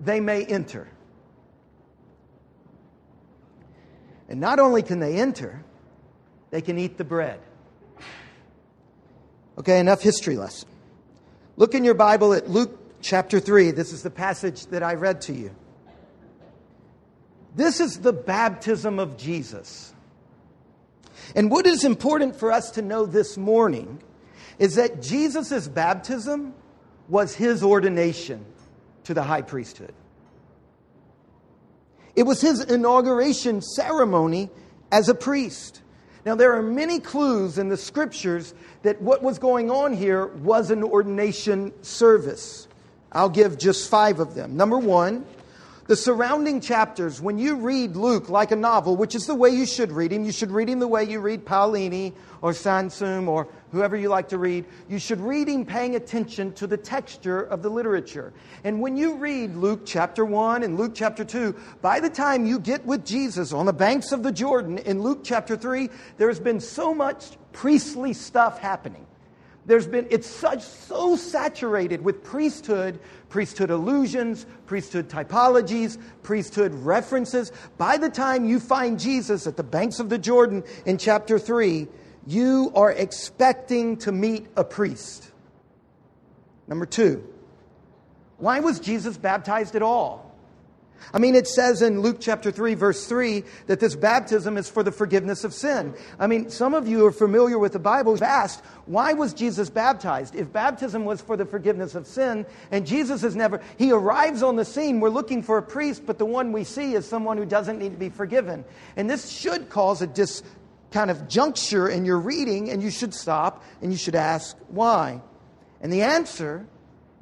they 0.00 0.20
may 0.20 0.44
enter. 0.44 0.88
And 4.28 4.40
not 4.40 4.58
only 4.58 4.82
can 4.82 4.98
they 4.98 5.16
enter, 5.16 5.64
they 6.50 6.60
can 6.60 6.78
eat 6.78 6.96
the 6.96 7.04
bread. 7.04 7.40
Okay, 9.58 9.78
enough 9.78 10.00
history 10.00 10.36
lesson. 10.36 10.68
Look 11.56 11.74
in 11.74 11.84
your 11.84 11.94
Bible 11.94 12.32
at 12.32 12.48
Luke 12.48 13.00
chapter 13.02 13.38
3. 13.38 13.72
This 13.72 13.92
is 13.92 14.02
the 14.02 14.10
passage 14.10 14.66
that 14.66 14.82
I 14.82 14.94
read 14.94 15.20
to 15.22 15.34
you. 15.34 15.54
This 17.54 17.80
is 17.80 17.98
the 17.98 18.12
baptism 18.12 18.98
of 18.98 19.18
Jesus. 19.18 19.92
And 21.34 21.50
what 21.50 21.66
is 21.66 21.84
important 21.84 22.36
for 22.36 22.52
us 22.52 22.70
to 22.72 22.82
know 22.82 23.06
this 23.06 23.36
morning 23.36 24.02
is 24.58 24.74
that 24.74 25.02
Jesus' 25.02 25.68
baptism 25.68 26.54
was 27.08 27.34
his 27.34 27.62
ordination 27.62 28.44
to 29.04 29.14
the 29.14 29.22
high 29.22 29.42
priesthood. 29.42 29.94
It 32.14 32.24
was 32.24 32.40
his 32.40 32.60
inauguration 32.60 33.62
ceremony 33.62 34.50
as 34.90 35.08
a 35.08 35.14
priest. 35.14 35.80
Now, 36.24 36.34
there 36.34 36.52
are 36.52 36.62
many 36.62 37.00
clues 37.00 37.58
in 37.58 37.68
the 37.68 37.76
scriptures 37.76 38.54
that 38.82 39.00
what 39.00 39.22
was 39.22 39.38
going 39.38 39.70
on 39.70 39.92
here 39.94 40.26
was 40.26 40.70
an 40.70 40.84
ordination 40.84 41.72
service. 41.82 42.68
I'll 43.10 43.28
give 43.28 43.58
just 43.58 43.90
five 43.90 44.20
of 44.20 44.34
them. 44.34 44.56
Number 44.56 44.78
one, 44.78 45.26
the 45.92 45.96
surrounding 45.96 46.58
chapters, 46.58 47.20
when 47.20 47.36
you 47.36 47.54
read 47.54 47.96
Luke 47.96 48.30
like 48.30 48.50
a 48.50 48.56
novel, 48.56 48.96
which 48.96 49.14
is 49.14 49.26
the 49.26 49.34
way 49.34 49.50
you 49.50 49.66
should 49.66 49.92
read 49.92 50.10
him, 50.10 50.24
you 50.24 50.32
should 50.32 50.50
read 50.50 50.70
him 50.70 50.78
the 50.78 50.88
way 50.88 51.04
you 51.04 51.20
read 51.20 51.44
Paolini 51.44 52.14
or 52.40 52.54
Sansom 52.54 53.28
or 53.28 53.46
whoever 53.72 53.94
you 53.94 54.08
like 54.08 54.30
to 54.30 54.38
read. 54.38 54.64
You 54.88 54.98
should 54.98 55.20
read 55.20 55.48
him 55.48 55.66
paying 55.66 55.94
attention 55.94 56.54
to 56.54 56.66
the 56.66 56.78
texture 56.78 57.42
of 57.42 57.60
the 57.60 57.68
literature. 57.68 58.32
And 58.64 58.80
when 58.80 58.96
you 58.96 59.16
read 59.16 59.54
Luke 59.54 59.82
chapter 59.84 60.24
1 60.24 60.62
and 60.62 60.78
Luke 60.78 60.92
chapter 60.94 61.26
2, 61.26 61.54
by 61.82 62.00
the 62.00 62.08
time 62.08 62.46
you 62.46 62.58
get 62.58 62.86
with 62.86 63.04
Jesus 63.04 63.52
on 63.52 63.66
the 63.66 63.74
banks 63.74 64.12
of 64.12 64.22
the 64.22 64.32
Jordan 64.32 64.78
in 64.78 65.02
Luke 65.02 65.20
chapter 65.22 65.58
3, 65.58 65.90
there 66.16 66.28
has 66.28 66.40
been 66.40 66.60
so 66.60 66.94
much 66.94 67.36
priestly 67.52 68.14
stuff 68.14 68.58
happening. 68.58 69.06
There's 69.66 69.86
been 69.86 70.06
it's 70.10 70.28
such 70.28 70.62
so 70.62 71.16
saturated 71.16 72.02
with 72.02 72.24
priesthood 72.24 72.98
priesthood 73.28 73.70
illusions 73.70 74.46
priesthood 74.66 75.08
typologies 75.08 75.98
priesthood 76.22 76.74
references. 76.74 77.52
By 77.78 77.96
the 77.96 78.10
time 78.10 78.44
you 78.44 78.58
find 78.58 78.98
jesus 78.98 79.46
at 79.46 79.56
the 79.56 79.62
banks 79.62 80.00
of 80.00 80.08
the 80.08 80.18
jordan 80.18 80.64
in 80.84 80.98
chapter 80.98 81.38
3 81.38 81.86
you 82.26 82.72
are 82.74 82.92
expecting 82.92 83.96
to 83.96 84.12
meet 84.12 84.46
a 84.56 84.64
priest. 84.64 85.30
Number 86.66 86.86
2 86.86 87.24
why 88.38 88.60
was 88.60 88.80
jesus 88.80 89.16
baptized 89.16 89.76
at 89.76 89.82
all 89.82 90.31
I 91.12 91.18
mean, 91.18 91.34
it 91.34 91.46
says 91.46 91.82
in 91.82 92.00
Luke 92.00 92.18
chapter 92.20 92.50
3, 92.50 92.74
verse 92.74 93.06
3, 93.06 93.44
that 93.66 93.80
this 93.80 93.94
baptism 93.94 94.56
is 94.56 94.68
for 94.68 94.82
the 94.82 94.92
forgiveness 94.92 95.44
of 95.44 95.52
sin. 95.54 95.94
I 96.18 96.26
mean, 96.26 96.50
some 96.50 96.74
of 96.74 96.88
you 96.88 97.06
are 97.06 97.12
familiar 97.12 97.58
with 97.58 97.72
the 97.72 97.78
Bible. 97.78 98.12
You've 98.12 98.22
Asked, 98.22 98.62
why 98.86 99.12
was 99.12 99.34
Jesus 99.34 99.70
baptized? 99.70 100.34
If 100.34 100.52
baptism 100.52 101.04
was 101.04 101.20
for 101.20 101.36
the 101.36 101.44
forgiveness 101.44 101.94
of 101.94 102.06
sin, 102.06 102.46
and 102.70 102.86
Jesus 102.86 103.24
is 103.24 103.36
never, 103.36 103.60
he 103.78 103.92
arrives 103.92 104.42
on 104.42 104.56
the 104.56 104.64
scene, 104.64 105.00
we're 105.00 105.10
looking 105.10 105.42
for 105.42 105.58
a 105.58 105.62
priest, 105.62 106.04
but 106.06 106.18
the 106.18 106.26
one 106.26 106.52
we 106.52 106.64
see 106.64 106.94
is 106.94 107.06
someone 107.06 107.36
who 107.36 107.46
doesn't 107.46 107.78
need 107.78 107.92
to 107.92 107.98
be 107.98 108.08
forgiven. 108.08 108.64
And 108.96 109.08
this 109.08 109.30
should 109.30 109.68
cause 109.68 110.02
a 110.02 110.06
dis 110.06 110.42
kind 110.92 111.10
of 111.10 111.26
juncture 111.26 111.88
in 111.88 112.04
your 112.04 112.18
reading, 112.18 112.70
and 112.70 112.82
you 112.82 112.90
should 112.90 113.14
stop 113.14 113.64
and 113.80 113.90
you 113.90 113.98
should 113.98 114.14
ask 114.14 114.56
why. 114.68 115.20
And 115.80 115.92
the 115.92 116.02
answer 116.02 116.66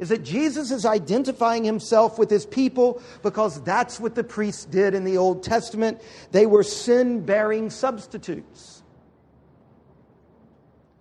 is 0.00 0.08
that 0.08 0.24
Jesus 0.24 0.70
is 0.70 0.86
identifying 0.86 1.62
himself 1.62 2.18
with 2.18 2.30
his 2.30 2.46
people 2.46 3.00
because 3.22 3.62
that's 3.62 4.00
what 4.00 4.14
the 4.14 4.24
priests 4.24 4.64
did 4.64 4.94
in 4.94 5.04
the 5.04 5.18
Old 5.18 5.42
Testament. 5.44 6.00
They 6.32 6.46
were 6.46 6.62
sin 6.62 7.24
bearing 7.24 7.68
substitutes. 7.68 8.82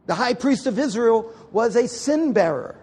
The 0.06 0.16
high 0.16 0.34
priest 0.34 0.68
of 0.68 0.78
Israel 0.78 1.34
was 1.52 1.78
a 1.78 1.88
sin 1.88 2.34
bearer. 2.34 2.76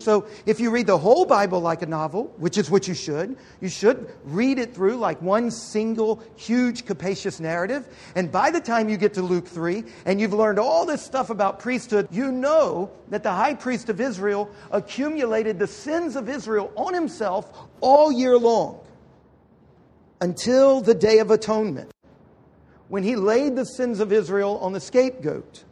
So 0.00 0.26
if 0.46 0.60
you 0.60 0.70
read 0.70 0.86
the 0.86 0.98
whole 0.98 1.24
Bible 1.24 1.60
like 1.60 1.82
a 1.82 1.86
novel, 1.86 2.32
which 2.36 2.56
is 2.56 2.70
what 2.70 2.86
you 2.86 2.94
should, 2.94 3.36
you 3.60 3.68
should 3.68 4.08
read 4.24 4.58
it 4.58 4.72
through 4.72 4.96
like 4.96 5.20
one 5.20 5.50
single, 5.50 6.22
huge, 6.36 6.86
capacious 6.86 7.40
narrative. 7.40 7.88
And 8.14 8.30
by 8.30 8.50
the 8.52 8.60
time 8.60 8.88
you 8.88 8.96
get 8.96 9.14
to 9.14 9.22
Luke 9.22 9.48
3 9.48 9.82
and 10.04 10.20
you've 10.20 10.32
learned 10.32 10.60
all 10.60 10.86
this 10.86 11.02
stuff 11.02 11.30
about 11.30 11.58
priesthood, 11.58 12.06
you 12.12 12.30
know 12.30 12.90
that 13.08 13.24
the 13.24 13.32
high 13.32 13.54
priest 13.54 13.88
of 13.88 14.00
Israel 14.00 14.48
accumulated 14.70 15.58
the 15.58 15.66
sins 15.66 16.14
of 16.14 16.28
Israel 16.28 16.72
on 16.76 16.94
himself 16.94 17.68
all 17.80 18.12
year 18.12 18.38
long 18.38 18.78
until 20.20 20.80
the 20.80 20.94
day 20.94 21.18
of 21.18 21.32
atonement 21.32 21.90
when 22.88 23.02
he 23.02 23.16
laid 23.16 23.56
the 23.56 23.64
sins 23.64 24.00
of 24.00 24.12
Israel 24.12 24.58
on 24.58 24.72
the 24.72 24.80
scapegoat. 24.80 25.64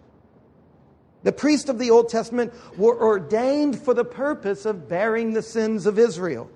The 1.22 1.32
priests 1.32 1.68
of 1.68 1.78
the 1.78 1.90
Old 1.90 2.08
Testament 2.08 2.52
were 2.76 2.96
ordained 3.00 3.78
for 3.78 3.94
the 3.94 4.04
purpose 4.04 4.64
of 4.64 4.88
bearing 4.88 5.32
the 5.32 5.42
sins 5.42 5.86
of 5.86 5.98
Israel. 5.98 6.50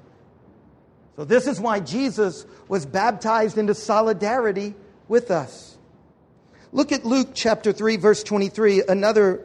So, 1.17 1.25
this 1.25 1.47
is 1.47 1.61
why 1.61 1.81
Jesus 1.81 2.47
was 2.69 2.87
baptized 2.87 3.59
into 3.59 3.75
solidarity 3.75 4.75
with 5.09 5.31
us. 5.31 5.77
Look 6.73 6.93
at 6.93 7.05
Luke 7.05 7.31
chapter 7.35 7.73
3, 7.73 7.97
verse 7.97 8.23
23, 8.23 8.85
another 8.89 9.45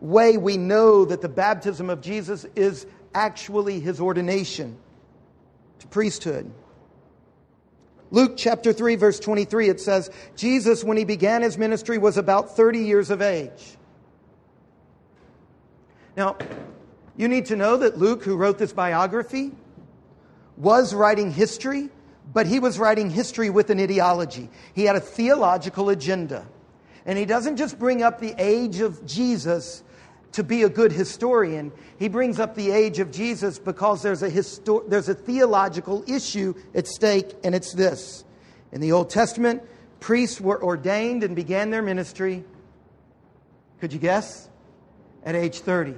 way 0.00 0.36
we 0.36 0.56
know 0.56 1.04
that 1.04 1.20
the 1.20 1.28
baptism 1.28 1.90
of 1.90 2.00
Jesus 2.00 2.46
is 2.54 2.86
actually 3.12 3.80
his 3.80 4.00
ordination 4.00 4.76
to 5.80 5.86
priesthood. 5.88 6.50
Luke 8.10 8.34
chapter 8.36 8.72
3, 8.72 8.94
verse 8.96 9.18
23, 9.18 9.68
it 9.68 9.80
says, 9.80 10.10
Jesus, 10.36 10.84
when 10.84 10.96
he 10.96 11.04
began 11.04 11.42
his 11.42 11.58
ministry, 11.58 11.98
was 11.98 12.16
about 12.16 12.56
30 12.56 12.80
years 12.80 13.10
of 13.10 13.20
age. 13.20 13.76
Now, 16.16 16.36
you 17.16 17.28
need 17.28 17.46
to 17.46 17.56
know 17.56 17.76
that 17.78 17.98
Luke, 17.98 18.22
who 18.22 18.36
wrote 18.36 18.58
this 18.58 18.72
biography, 18.72 19.52
was 20.56 20.94
writing 20.94 21.32
history, 21.32 21.90
but 22.32 22.46
he 22.46 22.60
was 22.60 22.78
writing 22.78 23.10
history 23.10 23.50
with 23.50 23.70
an 23.70 23.80
ideology. 23.80 24.48
He 24.74 24.84
had 24.84 24.96
a 24.96 25.00
theological 25.00 25.90
agenda. 25.90 26.46
And 27.06 27.18
he 27.18 27.24
doesn't 27.24 27.56
just 27.56 27.78
bring 27.78 28.02
up 28.02 28.20
the 28.20 28.34
age 28.38 28.80
of 28.80 29.04
Jesus 29.04 29.82
to 30.32 30.42
be 30.42 30.62
a 30.62 30.68
good 30.68 30.90
historian. 30.90 31.70
He 31.98 32.08
brings 32.08 32.40
up 32.40 32.54
the 32.54 32.70
age 32.70 32.98
of 32.98 33.10
Jesus 33.10 33.58
because 33.58 34.02
there's 34.02 34.22
a, 34.22 34.30
histo- 34.30 34.88
there's 34.88 35.08
a 35.08 35.14
theological 35.14 36.04
issue 36.08 36.54
at 36.74 36.86
stake, 36.86 37.34
and 37.44 37.54
it's 37.54 37.72
this. 37.72 38.24
In 38.72 38.80
the 38.80 38.92
Old 38.92 39.10
Testament, 39.10 39.62
priests 40.00 40.40
were 40.40 40.62
ordained 40.62 41.22
and 41.24 41.36
began 41.36 41.70
their 41.70 41.82
ministry. 41.82 42.44
Could 43.80 43.92
you 43.92 43.98
guess? 43.98 44.48
at 45.24 45.34
age 45.34 45.60
30. 45.60 45.94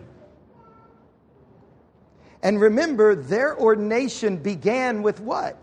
And 2.47 2.61
remember, 2.61 3.17
their 3.17 3.59
ordination 3.59 4.37
began 4.37 5.03
with 5.03 5.19
what? 5.19 5.59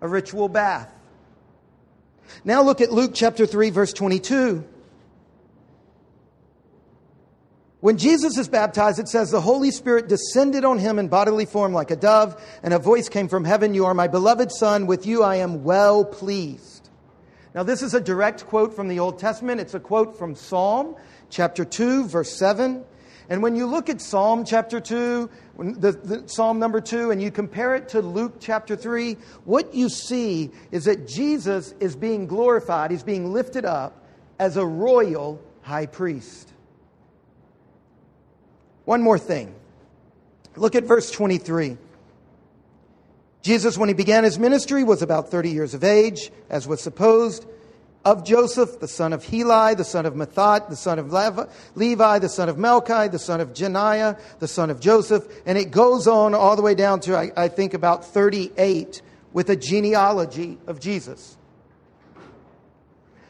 A 0.00 0.08
ritual 0.08 0.48
bath. 0.48 0.92
Now 2.44 2.62
look 2.62 2.80
at 2.80 2.90
Luke 2.90 3.12
chapter 3.14 3.46
3, 3.46 3.70
verse 3.70 3.92
22. 3.92 4.64
When 7.78 7.98
Jesus 7.98 8.36
is 8.36 8.48
baptized, 8.48 8.98
it 8.98 9.06
says, 9.06 9.30
The 9.30 9.40
Holy 9.40 9.70
Spirit 9.70 10.08
descended 10.08 10.64
on 10.64 10.80
him 10.80 10.98
in 10.98 11.06
bodily 11.06 11.46
form 11.46 11.72
like 11.72 11.92
a 11.92 11.96
dove, 11.96 12.42
and 12.64 12.74
a 12.74 12.80
voice 12.80 13.08
came 13.08 13.28
from 13.28 13.44
heaven 13.44 13.72
You 13.72 13.84
are 13.84 13.94
my 13.94 14.08
beloved 14.08 14.50
Son, 14.50 14.88
with 14.88 15.06
you 15.06 15.22
I 15.22 15.36
am 15.36 15.62
well 15.62 16.04
pleased. 16.04 16.90
Now, 17.54 17.62
this 17.62 17.80
is 17.80 17.94
a 17.94 18.00
direct 18.00 18.44
quote 18.46 18.74
from 18.74 18.88
the 18.88 18.98
Old 18.98 19.20
Testament. 19.20 19.60
It's 19.60 19.74
a 19.74 19.78
quote 19.78 20.18
from 20.18 20.34
Psalm 20.34 20.96
chapter 21.30 21.64
2, 21.64 22.08
verse 22.08 22.36
7. 22.36 22.84
And 23.28 23.42
when 23.42 23.54
you 23.54 23.66
look 23.66 23.90
at 23.90 24.00
Psalm 24.00 24.44
chapter 24.44 24.80
2, 24.80 25.30
the, 25.58 25.92
the, 25.92 26.28
Psalm 26.28 26.58
number 26.58 26.80
2, 26.80 27.10
and 27.10 27.20
you 27.20 27.30
compare 27.30 27.74
it 27.74 27.90
to 27.90 28.00
Luke 28.00 28.36
chapter 28.40 28.74
3, 28.74 29.14
what 29.44 29.74
you 29.74 29.90
see 29.90 30.50
is 30.70 30.86
that 30.86 31.06
Jesus 31.06 31.74
is 31.78 31.94
being 31.94 32.26
glorified, 32.26 32.90
he's 32.90 33.02
being 33.02 33.32
lifted 33.32 33.66
up 33.66 34.02
as 34.38 34.56
a 34.56 34.64
royal 34.64 35.42
high 35.60 35.86
priest. 35.86 36.50
One 38.86 39.02
more 39.02 39.18
thing. 39.18 39.54
Look 40.56 40.74
at 40.74 40.84
verse 40.84 41.10
23. 41.10 41.76
Jesus, 43.42 43.76
when 43.76 43.88
he 43.90 43.94
began 43.94 44.24
his 44.24 44.38
ministry, 44.38 44.84
was 44.84 45.02
about 45.02 45.30
30 45.30 45.50
years 45.50 45.74
of 45.74 45.84
age, 45.84 46.30
as 46.48 46.66
was 46.66 46.80
supposed 46.80 47.46
of 48.08 48.24
Joseph, 48.24 48.80
the 48.80 48.88
son 48.88 49.12
of 49.12 49.22
Heli, 49.22 49.74
the 49.74 49.84
son 49.84 50.06
of 50.06 50.14
Matthat, 50.14 50.70
the 50.70 50.76
son 50.76 50.98
of 50.98 51.12
Levi, 51.74 52.18
the 52.18 52.28
son 52.30 52.48
of 52.48 52.56
Melchi, 52.56 53.12
the 53.12 53.18
son 53.18 53.38
of 53.38 53.52
Janiah, 53.52 54.18
the 54.38 54.48
son 54.48 54.70
of 54.70 54.80
Joseph. 54.80 55.28
And 55.44 55.58
it 55.58 55.70
goes 55.70 56.08
on 56.08 56.34
all 56.34 56.56
the 56.56 56.62
way 56.62 56.74
down 56.74 57.00
to, 57.00 57.14
I, 57.14 57.30
I 57.36 57.48
think, 57.48 57.74
about 57.74 58.06
38 58.06 59.02
with 59.34 59.50
a 59.50 59.56
genealogy 59.56 60.56
of 60.66 60.80
Jesus. 60.80 61.36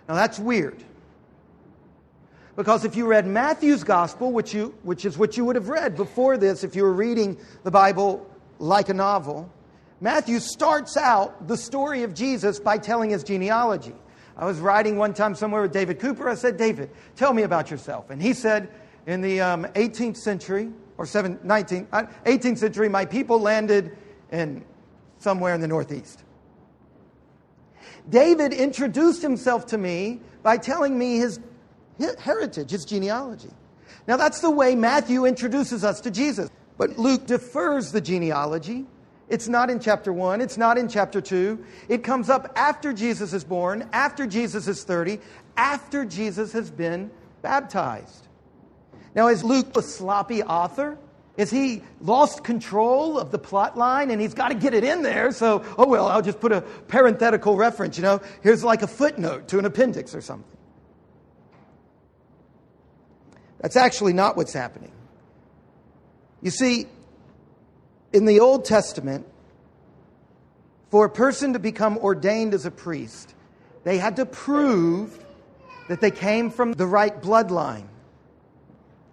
Now 0.09 0.15
that's 0.15 0.39
weird. 0.39 0.85
Because 2.55 2.85
if 2.85 2.95
you 2.95 3.09
read 3.09 3.27
Matthew's 3.27 3.83
gospel, 3.83 4.31
which, 4.31 4.55
you, 4.55 4.77
which 4.85 5.05
is 5.05 5.19
what 5.19 5.37
you 5.37 5.45
would 5.45 5.57
have 5.57 5.69
read 5.69 5.97
before 5.97 6.39
this 6.39 6.63
if 6.63 6.77
you 6.77 6.85
were 6.85 6.93
reading 6.93 7.37
the 7.65 7.73
Bible 7.73 8.31
like 8.61 8.89
a 8.89 8.95
novel, 8.95 9.53
Matthew 10.01 10.39
starts 10.39 10.97
out 10.97 11.49
the 11.49 11.57
story 11.57 12.05
of 12.05 12.15
Jesus 12.15 12.61
by 12.61 12.79
telling 12.79 13.11
his 13.11 13.25
genealogy. 13.25 13.95
I 14.39 14.45
was 14.45 14.61
riding 14.61 14.97
one 14.97 15.15
time 15.15 15.35
somewhere 15.35 15.63
with 15.63 15.73
David 15.73 15.99
Cooper. 15.99 16.29
I 16.29 16.35
said, 16.35 16.57
David, 16.57 16.91
tell 17.17 17.35
me 17.35 17.43
about 17.43 17.71
yourself. 17.71 18.11
And 18.11 18.23
he 18.23 18.33
said, 18.33 18.69
in 19.07 19.21
the 19.21 19.41
um, 19.41 19.65
18th 19.65 20.17
century, 20.17 20.71
or 20.97 21.07
7, 21.07 21.39
19th, 21.39 21.89
18th 21.89 22.53
uh, 22.53 22.57
century, 22.57 22.89
my 22.89 23.05
people 23.05 23.41
landed 23.41 23.97
in 24.31 24.65
somewhere 25.19 25.55
in 25.55 25.61
the 25.61 25.67
Northeast. 25.67 26.23
David 28.09 28.53
introduced 28.53 29.23
himself 29.23 29.67
to 29.67 29.79
me 29.79 30.21
by 30.43 30.57
telling 30.57 30.97
me 30.97 31.19
his 31.19 31.41
heritage, 32.19 32.71
his 32.71 32.85
genealogy. 32.85 33.51
Now, 34.07 34.17
that's 34.17 34.41
the 34.41 34.51
way 34.51 34.75
Matthew 34.75 35.27
introduces 35.27 35.85
us 35.85 36.01
to 36.03 36.11
Jesus. 36.11 36.49
But 36.77 36.97
Luke 36.97 37.27
defers 37.27 37.91
the 37.91 38.01
genealogy 38.01 38.87
it's 39.29 39.49
not 39.49 39.69
in 39.69 39.79
chapter 39.79 40.13
1. 40.13 40.41
It's 40.41 40.57
not 40.57 40.79
in 40.79 40.89
chapter 40.89 41.21
2. 41.21 41.65
It 41.89 42.03
comes 42.03 42.31
up 42.31 42.53
after 42.57 42.93
Jesus 42.93 43.33
is 43.33 43.45
born, 43.45 43.89
after 43.93 44.27
Jesus 44.27 44.67
is 44.69 44.85
30, 44.85 45.21
after 45.57 46.05
Jesus 46.05 46.53
has 46.53 46.71
been 46.71 47.11
baptized. 47.43 48.27
Now, 49.15 49.29
is 49.29 49.45
Luke 49.45 49.77
a 49.77 49.83
sloppy 49.83 50.43
author? 50.43 50.99
Is 51.37 51.51
he 51.51 51.83
lost 52.01 52.43
control 52.43 53.19
of 53.19 53.31
the 53.31 53.39
plot 53.39 53.77
line 53.77 54.11
and 54.11 54.21
he's 54.21 54.35
got 54.35 54.49
to 54.49 54.55
get 54.55 54.75
it 54.75 54.83
in 54.83 55.03
there? 55.03 55.31
So, 55.31 55.65
oh, 55.77 55.87
well, 55.87 56.09
I'll 56.09 56.23
just 56.23 56.41
put 56.41 56.51
a 56.51 56.63
parenthetical 56.63 57.57
reference. 57.57 57.97
You 57.97 58.03
know, 58.03 58.21
here's 58.43 58.65
like 58.65 58.83
a 58.83 58.89
footnote 58.89 59.49
to 59.49 59.59
an 59.59 59.65
appendix 59.65 60.15
or 60.15 60.21
something. 60.21 60.51
That's 63.61 63.77
actually 63.77 64.15
not 64.15 64.37
what's 64.37 64.53
happening. 64.53 64.93
You 66.43 66.51
see, 66.51 66.87
in 68.19 68.25
the 68.25 68.41
Old 68.41 68.65
Testament, 68.65 69.25
for 70.91 71.05
a 71.05 71.11
person 71.11 71.53
to 71.53 71.61
become 71.61 71.97
ordained 71.99 72.53
as 72.53 72.67
a 72.67 72.71
priest, 72.71 73.33
they 73.85 73.97
had 73.97 74.17
to 74.17 74.27
prove 74.27 75.25
that 75.89 76.01
they 76.01 76.11
came 76.11 76.51
from 76.51 76.73
the 76.73 76.85
right 76.85 77.23
bloodline. 77.23 77.87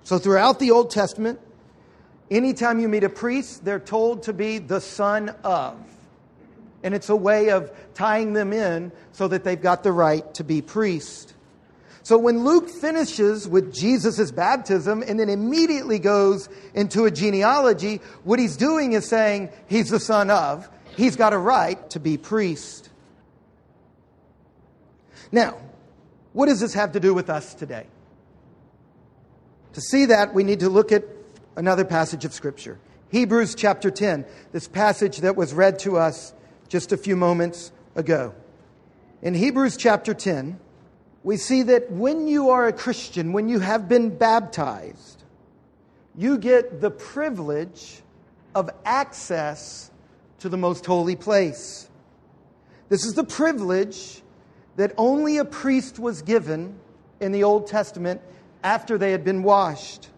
So, 0.03 0.17
throughout 0.17 0.57
the 0.57 0.71
Old 0.71 0.89
Testament, 0.89 1.39
anytime 2.31 2.79
you 2.79 2.89
meet 2.89 3.03
a 3.03 3.09
priest, 3.09 3.63
they're 3.63 3.79
told 3.79 4.24
to 4.24 4.33
be 4.33 4.57
the 4.57 4.81
son 4.81 5.29
of. 5.43 5.77
And 6.81 6.95
it's 6.95 7.09
a 7.09 7.15
way 7.15 7.51
of 7.51 7.71
tying 7.93 8.33
them 8.33 8.53
in 8.53 8.91
so 9.12 9.27
that 9.27 9.43
they've 9.43 9.62
got 9.62 9.83
the 9.83 9.91
right 9.91 10.33
to 10.33 10.43
be 10.43 10.63
priest. 10.63 11.35
So 12.05 12.19
when 12.19 12.43
Luke 12.43 12.69
finishes 12.69 13.47
with 13.47 13.74
Jesus' 13.74 14.29
baptism 14.29 15.03
and 15.07 15.19
then 15.19 15.27
immediately 15.27 15.97
goes 15.97 16.50
into 16.75 17.05
a 17.05 17.12
genealogy, 17.12 18.00
what 18.24 18.38
he's 18.38 18.57
doing 18.57 18.93
is 18.93 19.09
saying 19.09 19.50
he's 19.65 19.89
the 19.89 20.00
son 20.00 20.29
of, 20.29 20.69
he's 20.95 21.15
got 21.15 21.33
a 21.33 21.38
right 21.39 21.89
to 21.89 22.00
be 22.00 22.17
priest. 22.17 22.91
Now, 25.31 25.57
what 26.33 26.45
does 26.45 26.59
this 26.59 26.75
have 26.75 26.91
to 26.91 27.00
do 27.00 27.12
with 27.15 27.27
us 27.27 27.55
today? 27.55 27.88
To 29.74 29.81
see 29.81 30.05
that, 30.05 30.35
we 30.35 30.43
need 30.43 30.59
to 30.59 30.69
look 30.69 30.91
at 30.91 31.05
another 31.55 31.85
passage 31.85 32.24
of 32.24 32.35
Scripture. 32.35 32.77
Hebrews 33.09 33.55
chapter 33.55 33.89
10, 33.89 34.27
this 34.51 34.67
passage 34.67 35.17
that 35.21 35.35
was 35.35 35.55
read 35.55 35.79
to 35.79 35.97
us 35.97 36.35
just 36.69 36.91
a 36.91 36.97
few 36.97 37.15
moments 37.15 37.71
ago. 37.95 38.35
In 39.24 39.33
Hebrews 39.33 39.75
chapter 39.75 40.13
10, 40.13 40.59
we 41.25 41.38
see 41.38 41.63
that 41.63 41.91
when 41.91 42.27
you 42.27 42.51
are 42.51 42.67
a 42.67 42.72
Christian, 42.72 43.34
when 43.34 43.50
you 43.50 43.60
have 43.60 43.89
been 43.89 44.15
baptized, 44.15 45.24
you 46.15 46.38
get 46.38 46.82
the 46.82 46.91
privilege 46.91 48.03
of 48.53 48.70
access 48.86 49.89
to 50.39 50.50
the 50.50 50.55
most 50.55 50.86
holy 50.86 51.15
place. 51.15 51.89
This 52.89 53.05
is 53.05 53.15
the 53.15 53.24
privilege 53.24 54.22
that 54.75 54.94
only 55.00 55.38
a 55.39 55.46
priest 55.46 55.98
was 55.98 56.22
given 56.22 56.77
in 57.20 57.32
the 57.32 57.44
Old 57.44 57.65
Testament 57.65 58.22
after 58.63 58.96
they 59.00 59.12
had 59.12 59.24
been 59.24 59.41
washed. 59.41 60.10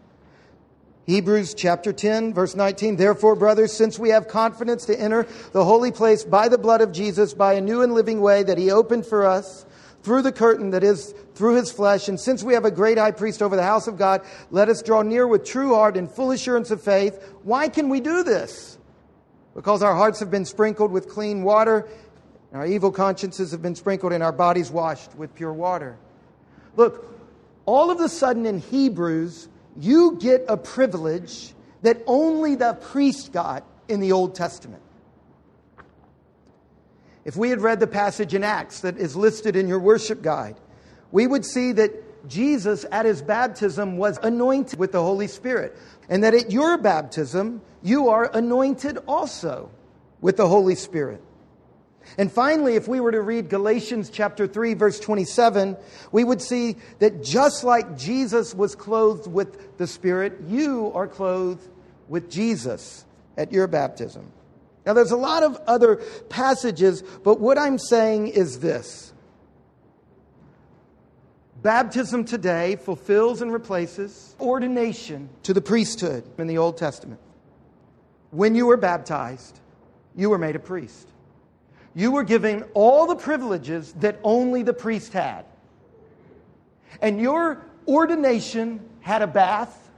Hebrews 1.06 1.54
chapter 1.54 1.94
10, 1.94 2.34
verse 2.34 2.54
19. 2.54 2.98
Therefore, 2.98 3.38
brothers, 3.38 3.72
since 3.72 3.98
we 3.98 4.10
have 4.10 4.28
confidence 4.28 4.86
to 4.88 5.00
enter 5.00 5.26
the 5.54 5.64
holy 5.64 5.94
place 5.94 6.26
by 6.26 6.50
the 6.50 6.58
blood 6.58 6.82
of 6.82 6.92
Jesus, 6.92 7.34
by 7.34 7.54
a 7.54 7.62
new 7.62 7.82
and 7.82 7.94
living 7.94 8.20
way 8.20 8.44
that 8.44 8.58
he 8.58 8.72
opened 8.72 9.06
for 9.06 9.26
us 9.26 9.66
through 10.08 10.22
the 10.22 10.32
curtain 10.32 10.70
that 10.70 10.86
is 10.86 11.14
through 11.36 11.56
his 11.56 11.70
flesh, 11.70 12.08
and 12.08 12.18
since 12.18 12.42
we 12.42 12.54
have 12.54 12.64
a 12.64 12.72
great 12.72 12.98
high 12.98 13.12
priest 13.12 13.42
over 13.42 13.58
the 13.58 13.64
house 13.64 13.88
of 13.88 13.98
God, 13.98 14.22
let 14.52 14.70
us 14.70 14.82
draw 14.82 15.02
near 15.02 15.28
with 15.28 15.44
true 15.44 15.76
heart 15.76 15.98
and 15.98 16.10
full 16.10 16.32
assurance 16.32 16.72
of 16.72 16.82
faith. 16.82 17.22
Why 17.44 17.68
can 17.68 17.90
we 17.90 18.00
do 18.00 18.24
this? 18.24 18.78
Because 19.54 19.84
our 19.84 19.94
hearts 19.94 20.22
have 20.22 20.32
been 20.32 20.46
sprinkled 20.46 20.94
with 20.94 21.10
clean 21.10 21.44
water, 21.44 21.90
our 22.54 22.66
evil 22.66 22.90
consciences 22.90 23.52
have 23.52 23.62
been 23.62 23.76
sprinkled, 23.76 24.14
and 24.14 24.24
our 24.24 24.32
bodies 24.32 24.72
washed 24.72 25.14
with 25.16 25.36
pure 25.36 25.52
water. 25.52 25.98
Look, 26.78 27.14
all 27.66 27.92
of 27.92 28.00
a 28.00 28.08
sudden 28.08 28.46
in 28.46 28.60
Hebrews, 28.60 29.50
you 29.78 30.18
get 30.22 30.46
a 30.48 30.56
privilege 30.56 31.54
that 31.82 32.02
only 32.08 32.56
the 32.56 32.76
priest 32.76 33.34
got 33.34 33.66
in 33.90 34.00
the 34.00 34.14
Old 34.14 34.36
Testament. 34.36 34.82
If 37.28 37.36
we 37.36 37.50
had 37.50 37.60
read 37.60 37.82
the 37.82 37.88
passage 37.88 38.34
in 38.34 38.46
Acts 38.46 38.80
that 38.80 38.98
is 38.98 39.18
listed 39.18 39.58
in 39.58 39.68
your 39.68 39.80
worship 39.80 40.22
guide, 40.22 40.56
we 41.12 41.28
would 41.28 41.44
see 41.44 41.74
that 41.74 42.30
Jesus 42.30 42.86
at 42.90 43.06
his 43.06 43.22
baptism 43.22 43.98
was 43.98 44.18
anointed 44.24 44.80
with 44.80 44.94
the 44.94 45.02
Holy 45.02 45.28
Spirit, 45.28 45.78
and 46.08 46.24
that 46.24 46.34
at 46.34 46.54
your 46.54 46.78
baptism, 46.78 47.62
you 47.84 48.08
are 48.08 48.32
anointed 48.34 49.00
also 49.10 49.70
with 50.22 50.38
the 50.38 50.48
Holy 50.48 50.76
Spirit. 50.76 51.22
And 52.18 52.32
finally, 52.32 52.76
if 52.76 52.88
we 52.88 53.02
were 53.02 53.12
to 53.12 53.22
read 53.22 53.50
Galatians 53.50 54.10
chapter 54.10 54.48
3 54.48 54.76
verse 54.76 54.98
27, 54.98 55.76
we 56.14 56.24
would 56.24 56.42
see 56.42 56.78
that 57.00 57.22
just 57.26 57.66
like 57.66 57.98
Jesus 57.98 58.56
was 58.56 58.74
clothed 58.74 59.28
with 59.28 59.78
the 59.78 59.86
Spirit, 59.86 60.38
you 60.48 60.94
are 60.96 61.10
clothed 61.10 61.68
with 62.08 62.32
Jesus 62.32 63.04
at 63.36 63.52
your 63.52 63.68
baptism. 63.68 64.32
Now 64.88 64.94
there's 64.94 65.12
a 65.12 65.18
lot 65.18 65.44
of 65.44 65.58
other 65.68 65.98
passages, 66.30 67.04
but 67.24 67.40
what 67.40 67.60
I'm 67.60 67.78
saying 67.78 68.30
is 68.30 68.60
this. 68.60 69.14
Baptism 71.62 72.26
today 72.26 72.78
fulfills 72.78 73.44
and 73.44 73.54
replaces 73.54 74.36
ordination 74.40 75.30
to 75.44 75.54
the 75.54 75.62
priesthood 75.62 76.24
in 76.40 76.48
the 76.48 76.58
Old 76.58 76.78
Testament. 76.78 77.20
When 78.32 78.56
you 78.56 78.66
were 78.66 78.78
baptized, 78.78 79.60
you 80.16 80.32
were 80.32 80.40
made 80.40 80.56
a 80.56 80.60
priest 80.60 81.08
you 81.98 82.12
were 82.12 82.24
given 82.24 82.64
all 82.76 83.08
the 83.08 83.16
privileges 83.16 83.92
that 83.94 84.20
only 84.24 84.62
the 84.62 84.72
priest 84.72 85.14
had. 85.14 85.46
And 87.02 87.20
your 87.20 87.66
ordination 87.88 88.88
had 89.02 89.24
a 89.24 89.28
bath, 89.28 89.90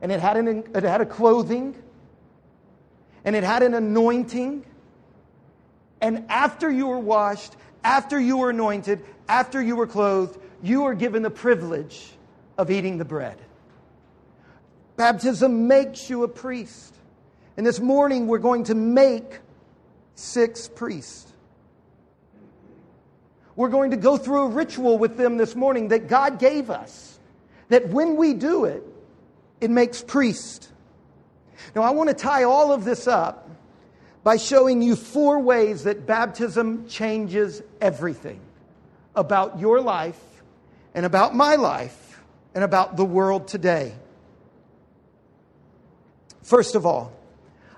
and 0.00 0.10
it 0.10 0.18
had, 0.18 0.38
an, 0.38 0.64
it 0.74 0.82
had 0.82 1.02
a 1.02 1.06
clothing, 1.06 1.76
and 3.24 3.36
it 3.36 3.44
had 3.44 3.62
an 3.62 3.74
anointing. 3.74 4.64
And 6.00 6.26
after 6.28 6.70
you 6.70 6.86
were 6.86 6.98
washed, 6.98 7.54
after 7.84 8.18
you 8.18 8.38
were 8.38 8.50
anointed, 8.50 9.04
after 9.28 9.62
you 9.62 9.76
were 9.76 9.86
clothed, 9.86 10.38
you 10.62 10.82
were 10.82 10.94
given 10.94 11.22
the 11.22 11.30
privilege 11.30 12.12
of 12.58 12.70
eating 12.70 12.98
the 12.98 13.04
bread. 13.04 13.38
Baptism 14.96 15.66
makes 15.66 16.10
you 16.10 16.24
a 16.24 16.28
priest. 16.28 16.94
And 17.56 17.66
this 17.66 17.80
morning 17.80 18.26
we're 18.26 18.38
going 18.38 18.64
to 18.64 18.74
make 18.74 19.38
six 20.14 20.68
priests. 20.68 21.32
We're 23.56 23.68
going 23.68 23.90
to 23.90 23.96
go 23.96 24.16
through 24.16 24.42
a 24.42 24.48
ritual 24.48 24.98
with 24.98 25.16
them 25.16 25.36
this 25.36 25.54
morning 25.54 25.88
that 25.88 26.08
God 26.08 26.38
gave 26.38 26.70
us, 26.70 27.18
that 27.68 27.88
when 27.88 28.16
we 28.16 28.34
do 28.34 28.64
it, 28.64 28.82
it 29.60 29.70
makes 29.70 30.02
priest. 30.02 30.68
Now, 31.74 31.82
I 31.82 31.90
want 31.90 32.08
to 32.08 32.14
tie 32.14 32.44
all 32.44 32.72
of 32.72 32.84
this 32.84 33.06
up 33.06 33.48
by 34.22 34.36
showing 34.36 34.82
you 34.82 34.96
four 34.96 35.40
ways 35.40 35.84
that 35.84 36.06
baptism 36.06 36.88
changes 36.88 37.62
everything 37.80 38.40
about 39.14 39.58
your 39.58 39.80
life 39.80 40.20
and 40.94 41.06
about 41.06 41.34
my 41.34 41.56
life 41.56 42.20
and 42.54 42.64
about 42.64 42.96
the 42.96 43.04
world 43.04 43.48
today. 43.48 43.94
First 46.42 46.74
of 46.74 46.84
all, 46.84 47.12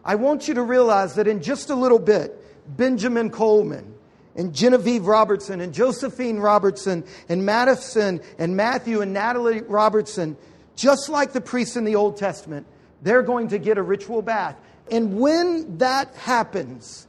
I 0.05 0.17
want 0.17 0.49
you 0.49 0.55
to 0.55 0.63
realize 0.63 1.15
that 1.15 1.29
in 1.29 1.43
just 1.43 1.71
a 1.71 1.75
little 1.75 1.99
bit, 1.99 2.39
Benjamin 2.67 3.31
Coleman 3.31 3.95
and 4.35 4.55
Genevieve 4.55 5.07
Robertson 5.07 5.61
and 5.61 5.75
Josephine 5.75 6.39
Robertson 6.39 7.05
and 7.29 7.45
Madison 7.45 8.21
and 8.39 8.57
Matthew 8.57 9.01
and 9.01 9.13
Natalie 9.13 9.61
Robertson, 9.61 10.37
just 10.75 11.09
like 11.09 11.33
the 11.33 11.41
priests 11.41 11.77
in 11.77 11.85
the 11.85 11.97
Old 11.97 12.17
Testament, 12.17 12.67
they're 13.03 13.23
going 13.23 13.49
to 13.49 13.59
get 13.59 13.79
a 13.79 13.83
ritual 13.83 14.23
bath. 14.23 14.57
And 14.91 15.19
when 15.19 15.79
that 15.79 16.15
happens, 16.15 17.07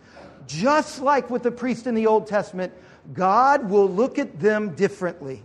just 0.48 1.02
like 1.02 1.30
with 1.30 1.44
the 1.44 1.52
priest 1.52 1.88
in 1.88 1.96
the 1.96 2.08
Old 2.08 2.28
Testament, 2.28 2.74
God 3.14 3.70
will 3.70 3.90
look 3.90 4.20
at 4.20 4.40
them 4.40 4.76
differently. 4.76 5.44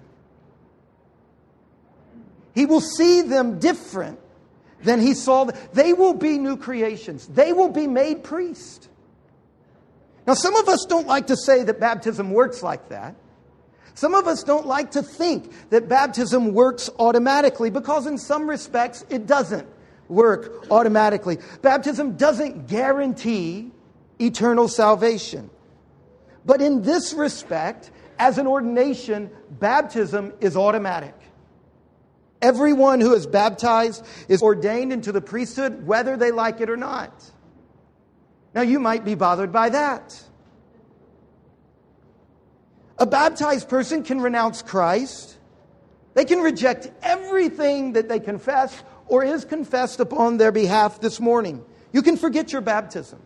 He 2.54 2.66
will 2.66 2.80
see 2.80 3.22
them 3.22 3.58
different 3.58 4.18
than 4.82 5.00
he 5.00 5.14
saw 5.14 5.44
them. 5.44 5.56
They 5.72 5.92
will 5.92 6.14
be 6.14 6.38
new 6.38 6.56
creations. 6.56 7.26
They 7.26 7.52
will 7.52 7.70
be 7.70 7.86
made 7.86 8.24
priests. 8.24 8.88
Now, 10.26 10.34
some 10.34 10.56
of 10.56 10.68
us 10.68 10.84
don't 10.88 11.06
like 11.06 11.28
to 11.28 11.36
say 11.36 11.62
that 11.64 11.80
baptism 11.80 12.32
works 12.32 12.62
like 12.62 12.90
that. 12.90 13.14
Some 13.94 14.14
of 14.14 14.28
us 14.28 14.44
don't 14.44 14.66
like 14.66 14.92
to 14.92 15.02
think 15.02 15.52
that 15.70 15.88
baptism 15.88 16.52
works 16.52 16.90
automatically 16.98 17.70
because, 17.70 18.06
in 18.06 18.18
some 18.18 18.48
respects, 18.48 19.04
it 19.08 19.26
doesn't 19.26 19.66
work 20.08 20.66
automatically. 20.70 21.38
Baptism 21.62 22.16
doesn't 22.16 22.66
guarantee 22.66 23.70
eternal 24.18 24.68
salvation. 24.68 25.50
But 26.44 26.60
in 26.62 26.82
this 26.82 27.12
respect, 27.12 27.90
as 28.18 28.38
an 28.38 28.46
ordination, 28.46 29.30
baptism 29.50 30.32
is 30.40 30.56
automatic. 30.56 31.14
Everyone 32.40 33.00
who 33.00 33.14
is 33.14 33.26
baptized 33.26 34.04
is 34.28 34.42
ordained 34.42 34.92
into 34.92 35.12
the 35.12 35.20
priesthood, 35.20 35.86
whether 35.86 36.16
they 36.16 36.30
like 36.30 36.60
it 36.60 36.70
or 36.70 36.76
not. 36.76 37.12
Now, 38.54 38.62
you 38.62 38.80
might 38.80 39.04
be 39.04 39.14
bothered 39.14 39.52
by 39.52 39.68
that. 39.70 40.20
A 42.98 43.06
baptized 43.06 43.68
person 43.68 44.02
can 44.02 44.20
renounce 44.20 44.62
Christ. 44.62 45.36
They 46.14 46.24
can 46.24 46.40
reject 46.40 46.90
everything 47.02 47.92
that 47.92 48.08
they 48.08 48.18
confess 48.18 48.82
or 49.08 49.24
is 49.24 49.44
confessed 49.44 50.00
upon 50.00 50.36
their 50.36 50.52
behalf 50.52 51.00
this 51.00 51.18
morning. 51.20 51.64
You 51.92 52.02
can 52.02 52.16
forget 52.16 52.52
your 52.52 52.60
baptism. 52.60 53.20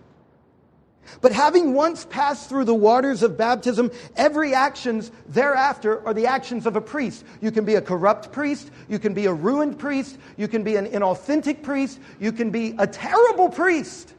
But 1.21 1.33
having 1.33 1.75
once 1.75 2.05
passed 2.05 2.49
through 2.49 2.65
the 2.65 2.75
waters 2.75 3.23
of 3.23 3.37
baptism, 3.37 3.91
every 4.17 4.55
actions 4.55 5.11
thereafter 5.29 6.05
are 6.07 6.15
the 6.15 6.27
actions 6.27 6.65
of 6.65 6.77
a 6.77 6.81
priest. 6.81 7.25
You 7.41 7.51
can 7.51 7.65
be 7.65 7.75
a 7.75 7.83
corrupt 7.83 8.33
priest, 8.33 8.71
you 8.89 8.99
can 8.99 9.13
be 9.13 9.27
a 9.27 9.33
ruined 9.33 9.79
priest, 9.79 10.17
you 10.37 10.49
can 10.49 10.63
be 10.63 10.77
an 10.77 10.87
inauthentic 10.87 11.63
priest, 11.63 11.99
you 12.21 12.33
can 12.33 12.51
be 12.51 12.75
a 12.79 12.87
terrible 12.87 13.49
priest. 13.49 14.15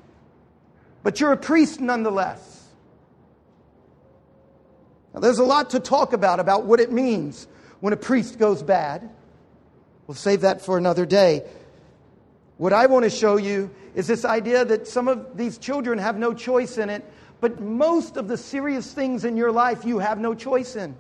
But 1.04 1.20
you're 1.20 1.32
a 1.32 1.38
priest 1.38 1.80
nonetheless. 1.80 2.62
Now, 5.14 5.20
there's 5.20 5.40
a 5.40 5.44
lot 5.44 5.72
to 5.72 5.80
talk 5.80 6.14
about 6.14 6.40
about 6.40 6.66
what 6.66 6.80
it 6.80 6.92
means 6.92 7.48
when 7.80 7.94
a 7.94 7.98
priest 7.98 8.40
goes 8.40 8.64
bad. 8.64 9.10
We'll 10.08 10.16
save 10.16 10.42
that 10.42 10.62
for 10.62 10.78
another 10.78 11.06
day. 11.06 11.44
What 12.58 12.74
I 12.74 12.86
want 12.86 13.04
to 13.04 13.10
show 13.10 13.38
you 13.38 13.72
is 13.96 14.08
this 14.08 14.26
idea 14.26 14.64
that 14.66 14.88
some 14.88 15.08
of 15.08 15.38
these 15.38 15.58
children 15.58 15.98
have 15.98 16.18
no 16.18 16.34
choice 16.34 16.78
in 16.78 16.90
it, 16.90 17.04
but 17.42 17.60
most 17.60 18.18
of 18.18 18.28
the 18.28 18.38
serious 18.38 18.92
things 18.94 19.26
in 19.26 19.38
your 19.38 19.52
life 19.52 19.86
you 19.86 20.00
have 20.00 20.20
no 20.20 20.34
choice 20.34 20.76
in. 20.76 20.96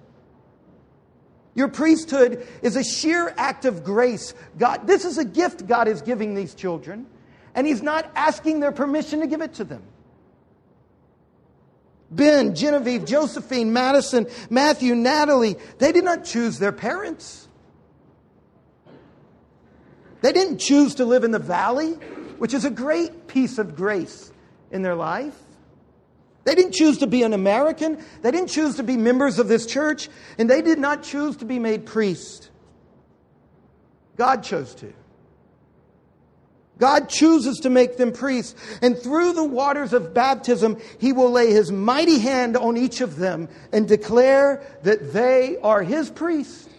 Your 1.55 1.67
priesthood 1.67 2.47
is 2.61 2.75
a 2.75 2.83
sheer 2.83 3.33
act 3.37 3.65
of 3.65 3.83
grace. 3.83 4.33
God, 4.57 4.87
this 4.87 5.05
is 5.05 5.17
a 5.17 5.25
gift 5.25 5.67
God 5.67 5.87
is 5.87 6.01
giving 6.01 6.33
these 6.33 6.55
children, 6.55 7.05
and 7.53 7.67
He's 7.67 7.83
not 7.83 8.11
asking 8.15 8.59
their 8.59 8.71
permission 8.71 9.19
to 9.19 9.27
give 9.27 9.41
it 9.41 9.53
to 9.55 9.63
them. 9.63 9.83
Ben, 12.09 12.55
Genevieve, 12.55 13.05
Josephine, 13.05 13.73
Madison, 13.73 14.27
Matthew, 14.49 14.95
Natalie, 14.95 15.55
they 15.79 15.91
did 15.91 16.03
not 16.03 16.23
choose 16.23 16.59
their 16.59 16.71
parents. 16.71 17.42
They 20.23 20.31
didn't 20.31 20.59
choose 20.59 20.95
to 20.95 21.05
live 21.05 21.25
in 21.25 21.31
the 21.31 21.37
valley, 21.37 21.91
which 22.39 22.53
is 22.53 22.63
a 22.63 22.69
great 22.69 23.27
piece 23.27 23.57
of 23.57 23.75
grace 23.75 24.31
in 24.71 24.81
their 24.81 24.95
life. 24.95 25.37
They 26.45 26.55
didn't 26.55 26.71
choose 26.71 26.99
to 26.99 27.07
be 27.07 27.23
an 27.23 27.33
American. 27.33 28.01
They 28.21 28.31
didn't 28.31 28.47
choose 28.47 28.77
to 28.77 28.83
be 28.83 28.95
members 28.95 29.37
of 29.37 29.49
this 29.49 29.65
church. 29.65 30.07
And 30.37 30.49
they 30.49 30.61
did 30.61 30.79
not 30.79 31.03
choose 31.03 31.35
to 31.37 31.45
be 31.45 31.59
made 31.59 31.85
priests. 31.85 32.49
God 34.15 34.43
chose 34.43 34.73
to. 34.75 34.93
God 36.77 37.09
chooses 37.09 37.59
to 37.59 37.69
make 37.69 37.97
them 37.97 38.13
priests. 38.13 38.55
And 38.81 38.97
through 38.97 39.33
the 39.33 39.43
waters 39.43 39.91
of 39.91 40.13
baptism, 40.13 40.79
He 40.99 41.11
will 41.11 41.31
lay 41.31 41.51
His 41.51 41.69
mighty 41.69 42.19
hand 42.19 42.55
on 42.55 42.77
each 42.77 43.01
of 43.01 43.17
them 43.17 43.49
and 43.73 43.89
declare 43.89 44.63
that 44.83 45.11
they 45.11 45.57
are 45.57 45.83
His 45.83 46.09
priests. 46.09 46.69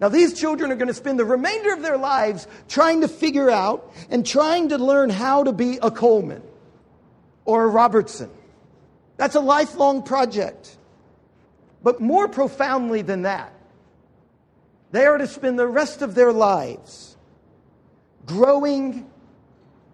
Now, 0.00 0.08
these 0.08 0.38
children 0.38 0.70
are 0.70 0.76
going 0.76 0.88
to 0.88 0.94
spend 0.94 1.18
the 1.18 1.24
remainder 1.24 1.72
of 1.72 1.82
their 1.82 1.96
lives 1.96 2.46
trying 2.68 3.00
to 3.00 3.08
figure 3.08 3.50
out 3.50 3.92
and 4.10 4.24
trying 4.24 4.68
to 4.68 4.78
learn 4.78 5.10
how 5.10 5.42
to 5.42 5.52
be 5.52 5.78
a 5.82 5.90
Coleman 5.90 6.42
or 7.44 7.64
a 7.64 7.68
Robertson. 7.68 8.30
That's 9.16 9.34
a 9.34 9.40
lifelong 9.40 10.02
project. 10.04 10.76
But 11.82 12.00
more 12.00 12.28
profoundly 12.28 13.02
than 13.02 13.22
that, 13.22 13.52
they 14.92 15.04
are 15.04 15.18
to 15.18 15.26
spend 15.26 15.58
the 15.58 15.66
rest 15.66 16.02
of 16.02 16.14
their 16.14 16.32
lives 16.32 17.16
growing 18.24 19.10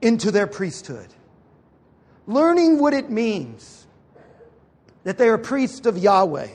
into 0.02 0.30
their 0.30 0.46
priesthood, 0.46 1.08
learning 2.26 2.78
what 2.78 2.92
it 2.92 3.10
means 3.10 3.86
that 5.04 5.18
they 5.18 5.28
are 5.28 5.38
priests 5.38 5.86
of 5.86 5.96
Yahweh, 5.96 6.48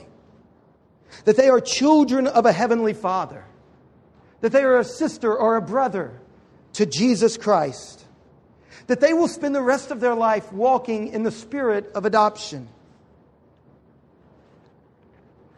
that 1.24 1.36
they 1.36 1.48
are 1.48 1.60
children 1.60 2.26
of 2.26 2.46
a 2.46 2.52
heavenly 2.52 2.94
Father, 2.94 3.44
that 4.40 4.52
they 4.52 4.62
are 4.62 4.78
a 4.78 4.84
sister 4.84 5.34
or 5.34 5.56
a 5.56 5.62
brother 5.62 6.20
to 6.74 6.86
Jesus 6.86 7.36
Christ 7.36 8.00
that 8.90 8.98
they 8.98 9.12
will 9.12 9.28
spend 9.28 9.54
the 9.54 9.62
rest 9.62 9.92
of 9.92 10.00
their 10.00 10.16
life 10.16 10.52
walking 10.52 11.12
in 11.12 11.22
the 11.22 11.30
spirit 11.30 11.92
of 11.94 12.04
adoption. 12.04 12.68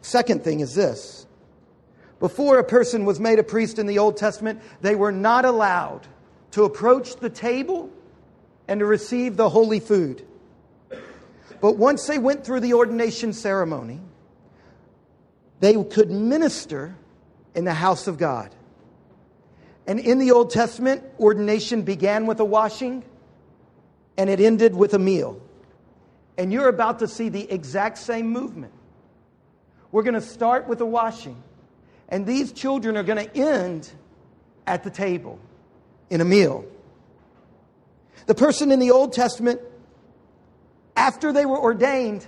Second 0.03 0.43
thing 0.43 0.59
is 0.59 0.75
this 0.75 1.25
before 2.19 2.59
a 2.59 2.63
person 2.63 3.05
was 3.05 3.19
made 3.19 3.39
a 3.39 3.43
priest 3.43 3.79
in 3.79 3.87
the 3.87 3.97
Old 3.97 4.17
Testament, 4.17 4.61
they 4.81 4.93
were 4.93 5.11
not 5.11 5.45
allowed 5.45 6.05
to 6.51 6.63
approach 6.63 7.15
the 7.15 7.29
table 7.31 7.89
and 8.67 8.79
to 8.81 8.85
receive 8.85 9.35
the 9.35 9.49
holy 9.49 9.79
food. 9.79 10.23
But 11.59 11.75
once 11.75 12.05
they 12.05 12.19
went 12.19 12.45
through 12.45 12.59
the 12.59 12.75
ordination 12.75 13.33
ceremony, 13.33 13.99
they 15.63 15.81
could 15.83 16.11
minister 16.11 16.95
in 17.55 17.63
the 17.63 17.73
house 17.73 18.07
of 18.07 18.17
God. 18.17 18.53
And 19.87 19.99
in 19.99 20.19
the 20.19 20.31
Old 20.31 20.49
Testament, 20.49 21.03
ordination 21.19 21.83
began 21.83 22.25
with 22.25 22.39
a 22.39 22.45
washing 22.45 23.03
and 24.17 24.29
it 24.29 24.39
ended 24.39 24.75
with 24.75 24.93
a 24.93 24.99
meal. 24.99 25.41
And 26.37 26.51
you're 26.51 26.69
about 26.69 26.99
to 26.99 27.07
see 27.07 27.29
the 27.29 27.49
exact 27.51 27.97
same 27.97 28.27
movement. 28.27 28.73
We're 29.91 30.03
going 30.03 30.15
to 30.15 30.21
start 30.21 30.67
with 30.67 30.81
a 30.81 30.85
washing, 30.85 31.41
and 32.09 32.25
these 32.25 32.51
children 32.51 32.97
are 32.97 33.03
going 33.03 33.23
to 33.29 33.37
end 33.37 33.91
at 34.65 34.83
the 34.83 34.89
table 34.89 35.39
in 36.09 36.19
a 36.19 36.25
meal. 36.25 36.65
The 38.25 38.33
person 38.33 38.71
in 38.71 38.79
the 38.79 38.89
Old 38.89 39.13
Testament, 39.13 39.61
after 40.95 41.31
they 41.31 41.45
were 41.45 41.59
ordained, 41.59 42.25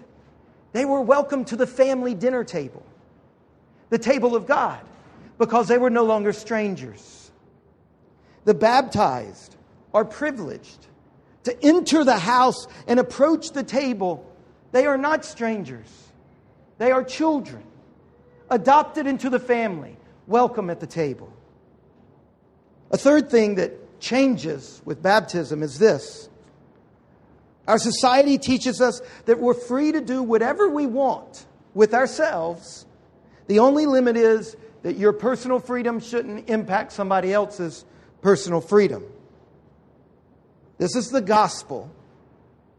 they 0.73 0.85
were 0.85 1.01
welcomed 1.01 1.47
to 1.47 1.55
the 1.55 1.65
family 1.65 2.13
dinner 2.13 2.43
table, 2.43 2.85
the 3.95 4.03
table 4.03 4.35
of 4.35 4.45
God, 4.45 4.81
because 5.37 5.69
they 5.69 5.77
were 5.77 5.89
no 5.89 6.03
longer 6.03 6.33
strangers. 6.33 7.31
The 8.43 8.53
baptized 8.53 9.55
are 9.93 10.03
privileged 10.03 10.87
to 11.45 11.63
enter 11.63 12.03
the 12.03 12.19
house 12.19 12.67
and 12.87 12.99
approach 12.99 13.51
the 13.51 13.63
table, 13.63 14.29
they 14.73 14.85
are 14.85 14.97
not 14.97 15.23
strangers. 15.23 15.87
They 16.77 16.91
are 16.91 17.05
children, 17.05 17.63
adopted 18.49 19.07
into 19.07 19.29
the 19.29 19.39
family, 19.39 19.95
welcome 20.27 20.69
at 20.69 20.81
the 20.81 20.87
table. 20.87 21.31
A 22.91 22.97
third 22.97 23.29
thing 23.29 23.55
that 23.55 24.01
changes 24.01 24.81
with 24.83 25.01
baptism 25.01 25.63
is 25.63 25.79
this 25.79 26.27
our 27.65 27.79
society 27.79 28.39
teaches 28.39 28.81
us 28.81 29.01
that 29.23 29.39
we're 29.39 29.53
free 29.53 29.93
to 29.93 30.01
do 30.01 30.21
whatever 30.21 30.67
we 30.67 30.85
want 30.85 31.45
with 31.73 31.93
ourselves. 31.93 32.84
The 33.47 33.59
only 33.59 33.85
limit 33.85 34.17
is 34.17 34.55
that 34.83 34.97
your 34.97 35.13
personal 35.13 35.59
freedom 35.59 35.99
shouldn't 35.99 36.49
impact 36.49 36.91
somebody 36.91 37.33
else's 37.33 37.85
personal 38.21 38.61
freedom. 38.61 39.03
This 40.77 40.95
is 40.95 41.09
the 41.09 41.21
gospel 41.21 41.91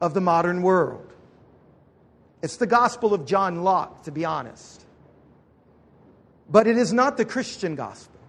of 0.00 0.14
the 0.14 0.20
modern 0.20 0.62
world. 0.62 1.12
It's 2.42 2.56
the 2.56 2.66
gospel 2.66 3.14
of 3.14 3.26
John 3.26 3.62
Locke, 3.62 4.04
to 4.04 4.12
be 4.12 4.24
honest. 4.24 4.84
But 6.48 6.66
it 6.66 6.76
is 6.76 6.92
not 6.92 7.16
the 7.16 7.24
Christian 7.24 7.74
gospel. 7.74 8.20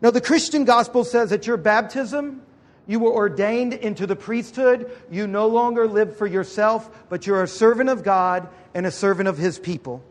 Now, 0.00 0.10
the 0.10 0.20
Christian 0.20 0.64
gospel 0.64 1.04
says 1.04 1.32
at 1.32 1.46
your 1.46 1.56
baptism, 1.56 2.42
you 2.86 3.00
were 3.00 3.12
ordained 3.12 3.74
into 3.74 4.06
the 4.06 4.16
priesthood. 4.16 4.90
You 5.10 5.26
no 5.26 5.48
longer 5.48 5.86
live 5.86 6.16
for 6.16 6.26
yourself, 6.26 6.88
but 7.10 7.26
you're 7.26 7.42
a 7.42 7.48
servant 7.48 7.90
of 7.90 8.02
God 8.02 8.48
and 8.72 8.86
a 8.86 8.90
servant 8.90 9.28
of 9.28 9.36
his 9.36 9.58
people. 9.58 10.02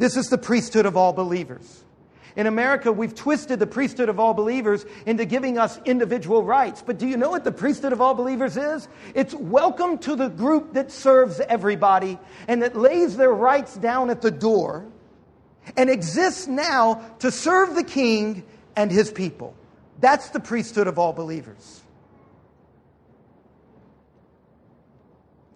This 0.00 0.16
is 0.16 0.28
the 0.28 0.38
priesthood 0.38 0.86
of 0.86 0.96
all 0.96 1.12
believers. 1.12 1.84
In 2.34 2.46
America, 2.46 2.90
we've 2.90 3.14
twisted 3.14 3.58
the 3.58 3.66
priesthood 3.66 4.08
of 4.08 4.18
all 4.18 4.32
believers 4.32 4.86
into 5.04 5.26
giving 5.26 5.58
us 5.58 5.78
individual 5.84 6.42
rights. 6.42 6.82
But 6.84 6.96
do 6.96 7.06
you 7.06 7.18
know 7.18 7.28
what 7.28 7.44
the 7.44 7.52
priesthood 7.52 7.92
of 7.92 8.00
all 8.00 8.14
believers 8.14 8.56
is? 8.56 8.88
It's 9.14 9.34
welcome 9.34 9.98
to 9.98 10.16
the 10.16 10.28
group 10.28 10.72
that 10.72 10.90
serves 10.90 11.38
everybody 11.40 12.18
and 12.48 12.62
that 12.62 12.74
lays 12.74 13.18
their 13.18 13.30
rights 13.30 13.76
down 13.76 14.08
at 14.08 14.22
the 14.22 14.30
door 14.30 14.86
and 15.76 15.90
exists 15.90 16.46
now 16.46 17.04
to 17.18 17.30
serve 17.30 17.74
the 17.74 17.84
king 17.84 18.42
and 18.76 18.90
his 18.90 19.12
people. 19.12 19.54
That's 19.98 20.30
the 20.30 20.40
priesthood 20.40 20.86
of 20.86 20.98
all 20.98 21.12
believers. 21.12 21.82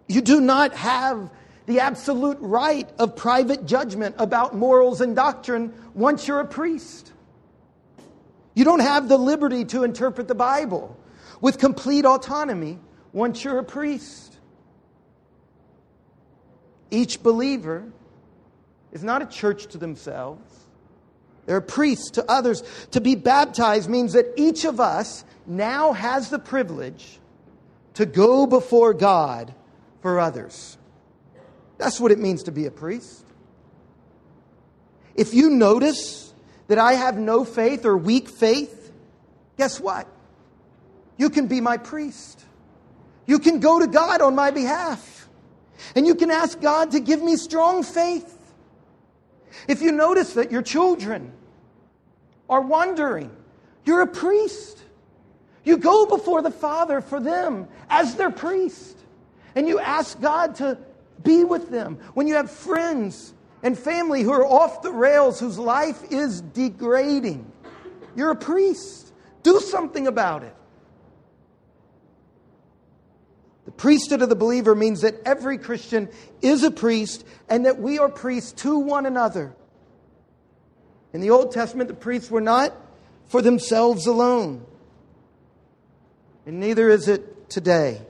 You 0.07 0.20
do 0.20 0.38
not 0.38 0.74
have 0.74 1.30
the 1.66 1.81
absolute 1.81 2.38
right 2.40 2.88
of 2.98 3.16
private 3.16 3.66
judgment 3.66 4.16
about 4.18 4.55
morals 4.55 5.00
and 5.00 5.16
doctrine 5.16 5.72
once 5.94 6.29
you're 6.29 6.40
a 6.40 6.46
priest. 6.46 7.12
You 8.55 8.64
don't 8.64 8.81
have 8.81 9.09
the 9.09 9.16
liberty 9.16 9.64
to 9.66 9.85
interpret 9.85 10.29
the 10.29 10.35
Bible 10.35 10.96
with 11.40 11.59
complete 11.59 12.05
autonomy 12.05 12.79
once 13.12 13.42
you're 13.44 13.59
a 13.59 13.64
priest. 13.64 14.37
Each 16.90 17.20
believer 17.22 17.85
is 18.92 19.03
not 19.03 19.22
a 19.22 19.27
church 19.27 19.66
to 19.68 19.79
themselves. 19.79 20.42
They're 21.46 21.57
a 21.57 21.62
priest 21.62 22.14
to 22.14 22.31
others. 22.31 22.62
To 22.92 23.00
be 23.00 23.16
baptized 23.16 23.90
means 23.90 24.12
that 24.12 24.27
each 24.37 24.64
of 24.64 24.81
us 24.81 25.24
now 25.46 25.92
has 25.92 26.31
the 26.31 26.38
privilege 26.38 27.18
to 27.94 28.07
go 28.07 28.46
before 28.46 28.94
God 28.94 29.55
for 30.00 30.20
others. 30.20 30.79
That's 31.79 32.01
what 32.01 32.13
it 32.13 32.19
means 32.19 32.45
to 32.45 32.53
be 32.53 32.67
a 32.67 32.71
priest. 32.71 33.25
If 35.15 35.35
you 35.35 35.51
notice 35.51 36.33
that 36.69 36.79
I 36.79 36.95
have 36.95 37.17
no 37.17 37.45
faith 37.45 37.85
or 37.85 37.97
weak 37.97 38.29
faith, 38.29 38.93
guess 39.57 39.79
what? 39.79 40.07
You 41.17 41.31
can 41.31 41.47
be 41.47 41.61
my 41.61 41.77
priest. 41.77 42.45
You 43.27 43.39
can 43.39 43.61
go 43.61 43.79
to 43.79 43.87
God 43.87 44.21
on 44.21 44.35
my 44.35 44.51
behalf. 44.51 45.29
And 45.95 46.07
you 46.07 46.15
can 46.15 46.31
ask 46.31 46.61
God 46.61 46.93
to 46.93 47.01
give 47.01 47.23
me 47.23 47.37
strong 47.37 47.83
faith. 47.83 48.31
If 49.69 49.83
you 49.83 49.93
notice 49.93 50.35
that 50.35 50.51
your 50.51 50.63
children 50.63 51.33
are 52.49 52.61
wandering, 52.61 53.31
you're 53.85 54.03
a 54.03 54.07
priest. 54.07 54.83
You 55.63 55.77
go 55.77 56.07
before 56.07 56.43
the 56.43 56.51
Father 56.51 57.01
for 57.01 57.21
them 57.21 57.69
as 57.89 58.17
their 58.17 58.31
priest. 58.31 58.99
And 59.55 59.69
you 59.69 59.79
ask 59.79 60.21
God 60.21 60.57
to 60.57 60.79
be 61.22 61.44
with 61.44 61.70
them. 61.70 61.98
When 62.14 62.27
you 62.27 62.35
have 62.35 62.50
friends 62.50 63.33
and 63.62 63.79
family 63.79 64.22
who 64.22 64.33
are 64.33 64.44
off 64.44 64.83
the 64.83 64.92
rails, 64.92 65.40
whose 65.40 65.59
life 65.59 66.03
is 66.11 66.40
degrading. 66.40 67.50
You're 68.16 68.31
a 68.31 68.37
priest. 68.37 69.12
Do 69.42 69.61
something 69.61 70.07
about 70.07 70.42
it. 70.42 70.55
The 73.64 73.70
priesthood 73.70 74.20
of 74.20 74.29
the 74.29 74.37
believer 74.37 74.74
means 74.74 75.00
that 75.00 75.14
every 75.24 75.57
Christian 75.57 76.09
is 76.42 76.62
a 76.62 76.70
priest 76.70 77.24
and 77.48 77.64
that 77.66 77.79
we 77.81 77.98
are 77.98 78.09
priests 78.09 78.53
to 78.62 78.79
one 78.79 79.07
another. 79.07 79.55
In 81.14 81.20
the 81.20 81.31
Old 81.31 81.53
Testament, 81.53 81.88
the 81.88 81.94
priests 81.94 82.31
were 82.31 82.40
not 82.40 82.74
for 83.27 83.40
themselves 83.40 84.07
alone. 84.07 84.66
And 86.44 86.61
neither 86.61 86.90
is 86.90 87.09
it 87.09 87.48
today. 87.48 88.03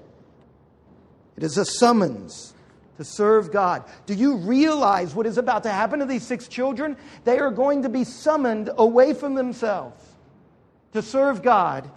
It 1.36 1.42
is 1.42 1.56
a 1.58 1.64
summons 1.64 2.53
to 2.96 3.04
serve 3.04 3.50
God. 3.50 3.84
Do 4.06 4.14
you 4.14 4.36
realize 4.36 5.14
what 5.14 5.26
is 5.26 5.38
about 5.38 5.64
to 5.64 5.70
happen 5.70 5.98
to 5.98 6.06
these 6.06 6.22
six 6.22 6.48
children? 6.48 6.96
They 7.24 7.38
are 7.38 7.50
going 7.50 7.82
to 7.82 7.88
be 7.88 8.04
summoned 8.04 8.70
away 8.76 9.14
from 9.14 9.34
themselves 9.34 10.02
to 10.92 11.02
serve 11.02 11.42
God 11.42 11.90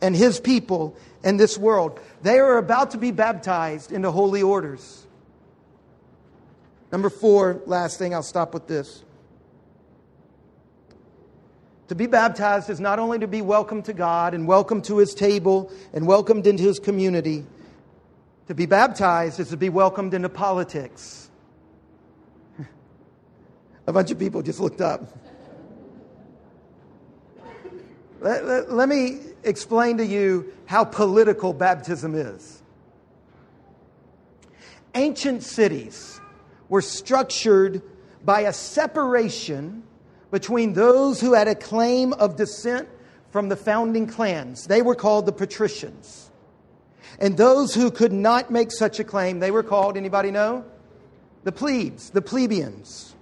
and 0.00 0.14
His 0.14 0.40
people 0.40 0.96
and 1.24 1.40
this 1.40 1.56
world. 1.56 1.98
They 2.22 2.38
are 2.38 2.58
about 2.58 2.90
to 2.90 2.98
be 2.98 3.10
baptized 3.10 3.92
into 3.92 4.10
holy 4.10 4.42
orders. 4.42 5.06
Number 6.90 7.08
four, 7.08 7.62
last 7.64 7.98
thing, 7.98 8.14
I'll 8.14 8.22
stop 8.22 8.52
with 8.52 8.66
this. 8.66 9.02
To 11.88 11.94
be 11.94 12.06
baptized 12.06 12.68
is 12.70 12.80
not 12.80 12.98
only 12.98 13.18
to 13.18 13.26
be 13.26 13.42
welcome 13.42 13.82
to 13.82 13.92
God 13.92 14.34
and 14.34 14.46
welcome 14.46 14.82
to 14.82 14.98
His 14.98 15.14
table 15.14 15.70
and 15.92 16.06
welcomed 16.06 16.46
into 16.46 16.62
His 16.62 16.78
community 16.78 17.46
to 18.48 18.54
be 18.54 18.66
baptized 18.66 19.40
is 19.40 19.48
to 19.50 19.56
be 19.56 19.68
welcomed 19.68 20.14
into 20.14 20.28
politics. 20.28 21.30
A 23.86 23.92
bunch 23.92 24.10
of 24.10 24.18
people 24.18 24.42
just 24.42 24.60
looked 24.60 24.80
up. 24.80 25.18
Let, 28.20 28.44
let, 28.44 28.72
let, 28.72 28.88
me 28.88 29.18
explain 29.42 29.98
to 29.98 30.06
you 30.06 30.52
how 30.66 30.84
political 30.84 31.52
baptism 31.52 32.14
is. 32.14 32.62
Ancient 34.94 35.42
cities 35.42 36.20
were 36.68 36.82
structured 36.82 37.82
by 38.24 38.42
a 38.42 38.52
separation 38.52 39.82
between 40.30 40.72
those 40.72 41.20
who 41.20 41.34
had 41.34 41.48
a 41.48 41.54
claim 41.54 42.12
of 42.14 42.36
descent 42.36 42.88
from 43.30 43.48
the 43.48 43.56
founding 43.56 44.06
clans. 44.06 44.66
They 44.66 44.82
were 44.82 44.94
called 44.94 45.26
the 45.26 45.32
patricians. 45.32 46.30
And 47.18 47.36
those 47.36 47.74
who 47.74 47.90
could 47.90 48.12
not 48.12 48.50
make 48.50 48.72
such 48.72 48.98
a 49.00 49.04
claim, 49.04 49.40
they 49.40 49.50
were 49.50 49.62
called, 49.62 49.96
anybody 49.96 50.30
know? 50.30 50.64
The 51.44 51.52
plebes, 51.52 52.10
the 52.10 52.22
plebeians. 52.22 53.14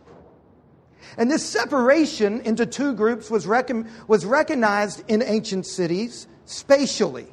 And 1.17 1.31
this 1.31 1.45
separation 1.45 2.41
into 2.43 2.67
two 2.67 2.95
groups 2.95 3.31
was, 3.31 3.47
rec- 3.47 3.71
was 4.07 4.25
recognized 4.25 5.03
in 5.09 5.23
ancient 5.23 5.67
cities 5.67 6.27
spatially. 6.45 7.27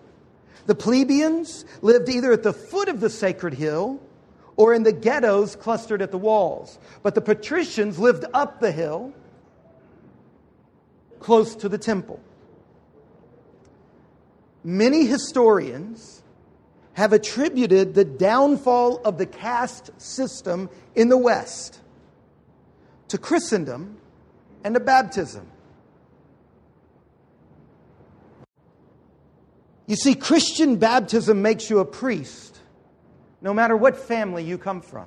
The 0.66 0.76
plebeians 0.76 1.66
lived 1.82 2.10
either 2.10 2.32
at 2.32 2.44
the 2.44 2.54
foot 2.54 2.90
of 2.90 3.00
the 3.00 3.10
sacred 3.10 3.54
hill 3.54 4.02
or 4.56 4.74
in 4.74 4.84
the 4.84 4.92
ghettos 4.92 5.56
clustered 5.56 6.02
at 6.02 6.12
the 6.12 6.18
walls. 6.18 6.80
But 7.04 7.16
the 7.16 7.22
patricians 7.22 8.00
lived 8.00 8.26
up 8.34 8.60
the 8.60 8.72
hill, 8.72 9.14
close 11.20 11.56
to 11.58 11.70
the 11.70 11.78
temple. 11.78 12.20
Many 14.64 15.06
historians 15.06 16.17
have 16.98 17.14
attributed 17.14 17.94
the 17.94 18.04
downfall 18.04 19.00
of 19.06 19.20
the 19.20 19.26
caste 19.28 19.92
system 20.02 20.68
in 20.96 21.10
the 21.10 21.18
West 21.18 21.80
to 23.08 23.20
Christendom 23.20 24.00
and 24.64 24.74
to 24.74 24.80
baptism. 24.80 25.46
You 29.86 29.96
see, 29.96 30.16
Christian 30.16 30.78
baptism 30.78 31.44
makes 31.44 31.70
you 31.70 31.78
a 31.78 31.86
priest 31.86 32.60
no 33.44 33.54
matter 33.54 33.78
what 33.78 33.96
family 33.96 34.44
you 34.44 34.58
come 34.58 34.82
from. 34.82 35.06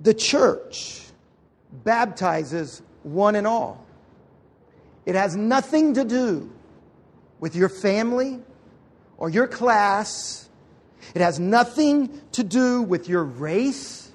The 0.00 0.14
church 0.14 1.02
baptizes 1.72 2.82
one 3.02 3.34
and 3.34 3.48
all. 3.48 3.84
It 5.06 5.16
has 5.16 5.34
nothing 5.34 5.94
to 5.94 6.04
do 6.04 6.52
with 7.42 7.56
your 7.56 7.68
family 7.68 8.38
or 9.18 9.28
your 9.28 9.48
class. 9.48 10.48
It 11.12 11.20
has 11.20 11.40
nothing 11.40 12.20
to 12.32 12.44
do 12.44 12.82
with 12.82 13.08
your 13.08 13.24
race. 13.24 14.12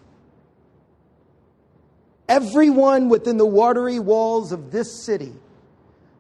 Everyone 2.30 3.10
within 3.10 3.36
the 3.36 3.46
watery 3.46 4.00
walls 4.00 4.54
of 4.54 4.72
this 4.72 5.04
city 5.04 5.34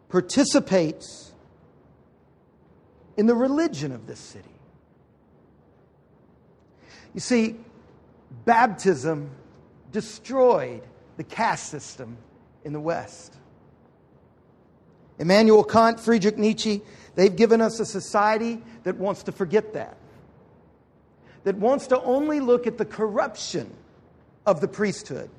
participates 0.10 1.32
in 3.16 3.26
the 3.26 3.36
religion 3.36 3.94
of 3.94 4.06
this 4.06 4.20
city. 4.20 4.44
You 7.14 7.22
see, 7.22 7.56
baptism 8.44 9.32
destroyed 9.94 10.84
the 11.16 11.24
caste 11.24 11.70
system 11.70 12.18
in 12.66 12.74
the 12.74 12.82
West. 12.82 13.34
Immanuel 15.20 15.64
Kant, 15.64 16.00
Friedrich 16.00 16.38
Nietzsche, 16.38 16.82
they've 17.16 17.36
given 17.36 17.62
us 17.62 17.80
a 17.80 17.86
society 17.86 18.62
that 18.84 18.98
wants 18.98 19.24
to 19.24 19.32
forget 19.32 19.74
that, 19.74 19.98
that 21.44 21.56
wants 21.58 21.88
to 21.88 22.02
only 22.02 22.40
look 22.40 22.68
at 22.68 22.78
the 22.78 22.86
corruption 22.86 23.74
of 24.46 24.62
the 24.62 24.68
priesthood. 24.68 25.30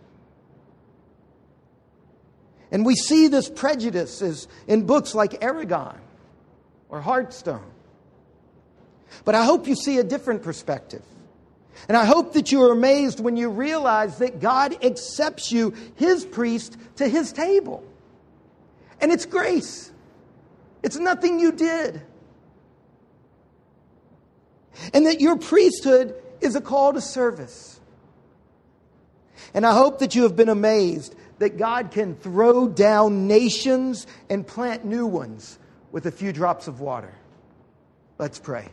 And 2.71 2.85
we 2.85 2.95
see 2.95 3.29
this 3.29 3.49
prejudice 3.49 4.47
in 4.67 4.87
books 4.87 5.15
like 5.15 5.41
Eragon 5.41 5.97
or 6.89 7.01
Heartstone. 7.01 7.63
But 9.25 9.35
I 9.35 9.45
hope 9.45 9.67
you 9.67 9.75
see 9.75 9.99
a 9.99 10.05
different 10.05 10.43
perspective. 10.43 11.03
And 11.89 11.97
I 11.97 12.05
hope 12.05 12.35
that 12.35 12.51
you 12.53 12.63
are 12.65 12.73
amazed 12.73 13.21
when 13.21 13.37
you 13.37 13.49
realize 13.49 14.19
that 14.19 14.41
God 14.41 14.85
accepts 14.85 15.53
you, 15.53 15.75
his 15.95 16.25
priest, 16.25 16.77
to 16.97 17.09
his 17.09 17.33
table. 17.33 17.85
And 19.01 19.13
it's 19.13 19.27
grace, 19.27 19.93
it's 20.83 20.97
nothing 20.97 21.39
you 21.39 21.53
did. 21.53 22.03
And 24.95 25.07
that 25.07 25.21
your 25.21 25.37
priesthood 25.37 26.15
is 26.41 26.55
a 26.55 26.61
call 26.61 26.93
to 26.93 27.01
service. 27.01 27.81
And 29.55 29.67
I 29.67 29.73
hope 29.73 29.99
that 30.01 30.15
you 30.15 30.23
have 30.23 30.37
been 30.37 30.49
amazed 30.49 31.15
that 31.39 31.57
God 31.57 31.91
can 31.91 32.15
throw 32.17 32.69
down 32.69 33.27
nations 33.27 34.07
and 34.29 34.47
plant 34.47 34.85
new 34.85 35.07
ones 35.07 35.59
with 35.93 36.07
a 36.07 36.11
few 36.11 36.33
drops 36.33 36.69
of 36.69 36.81
water. 36.81 37.15
Let's 38.19 38.39
pray. 38.39 38.69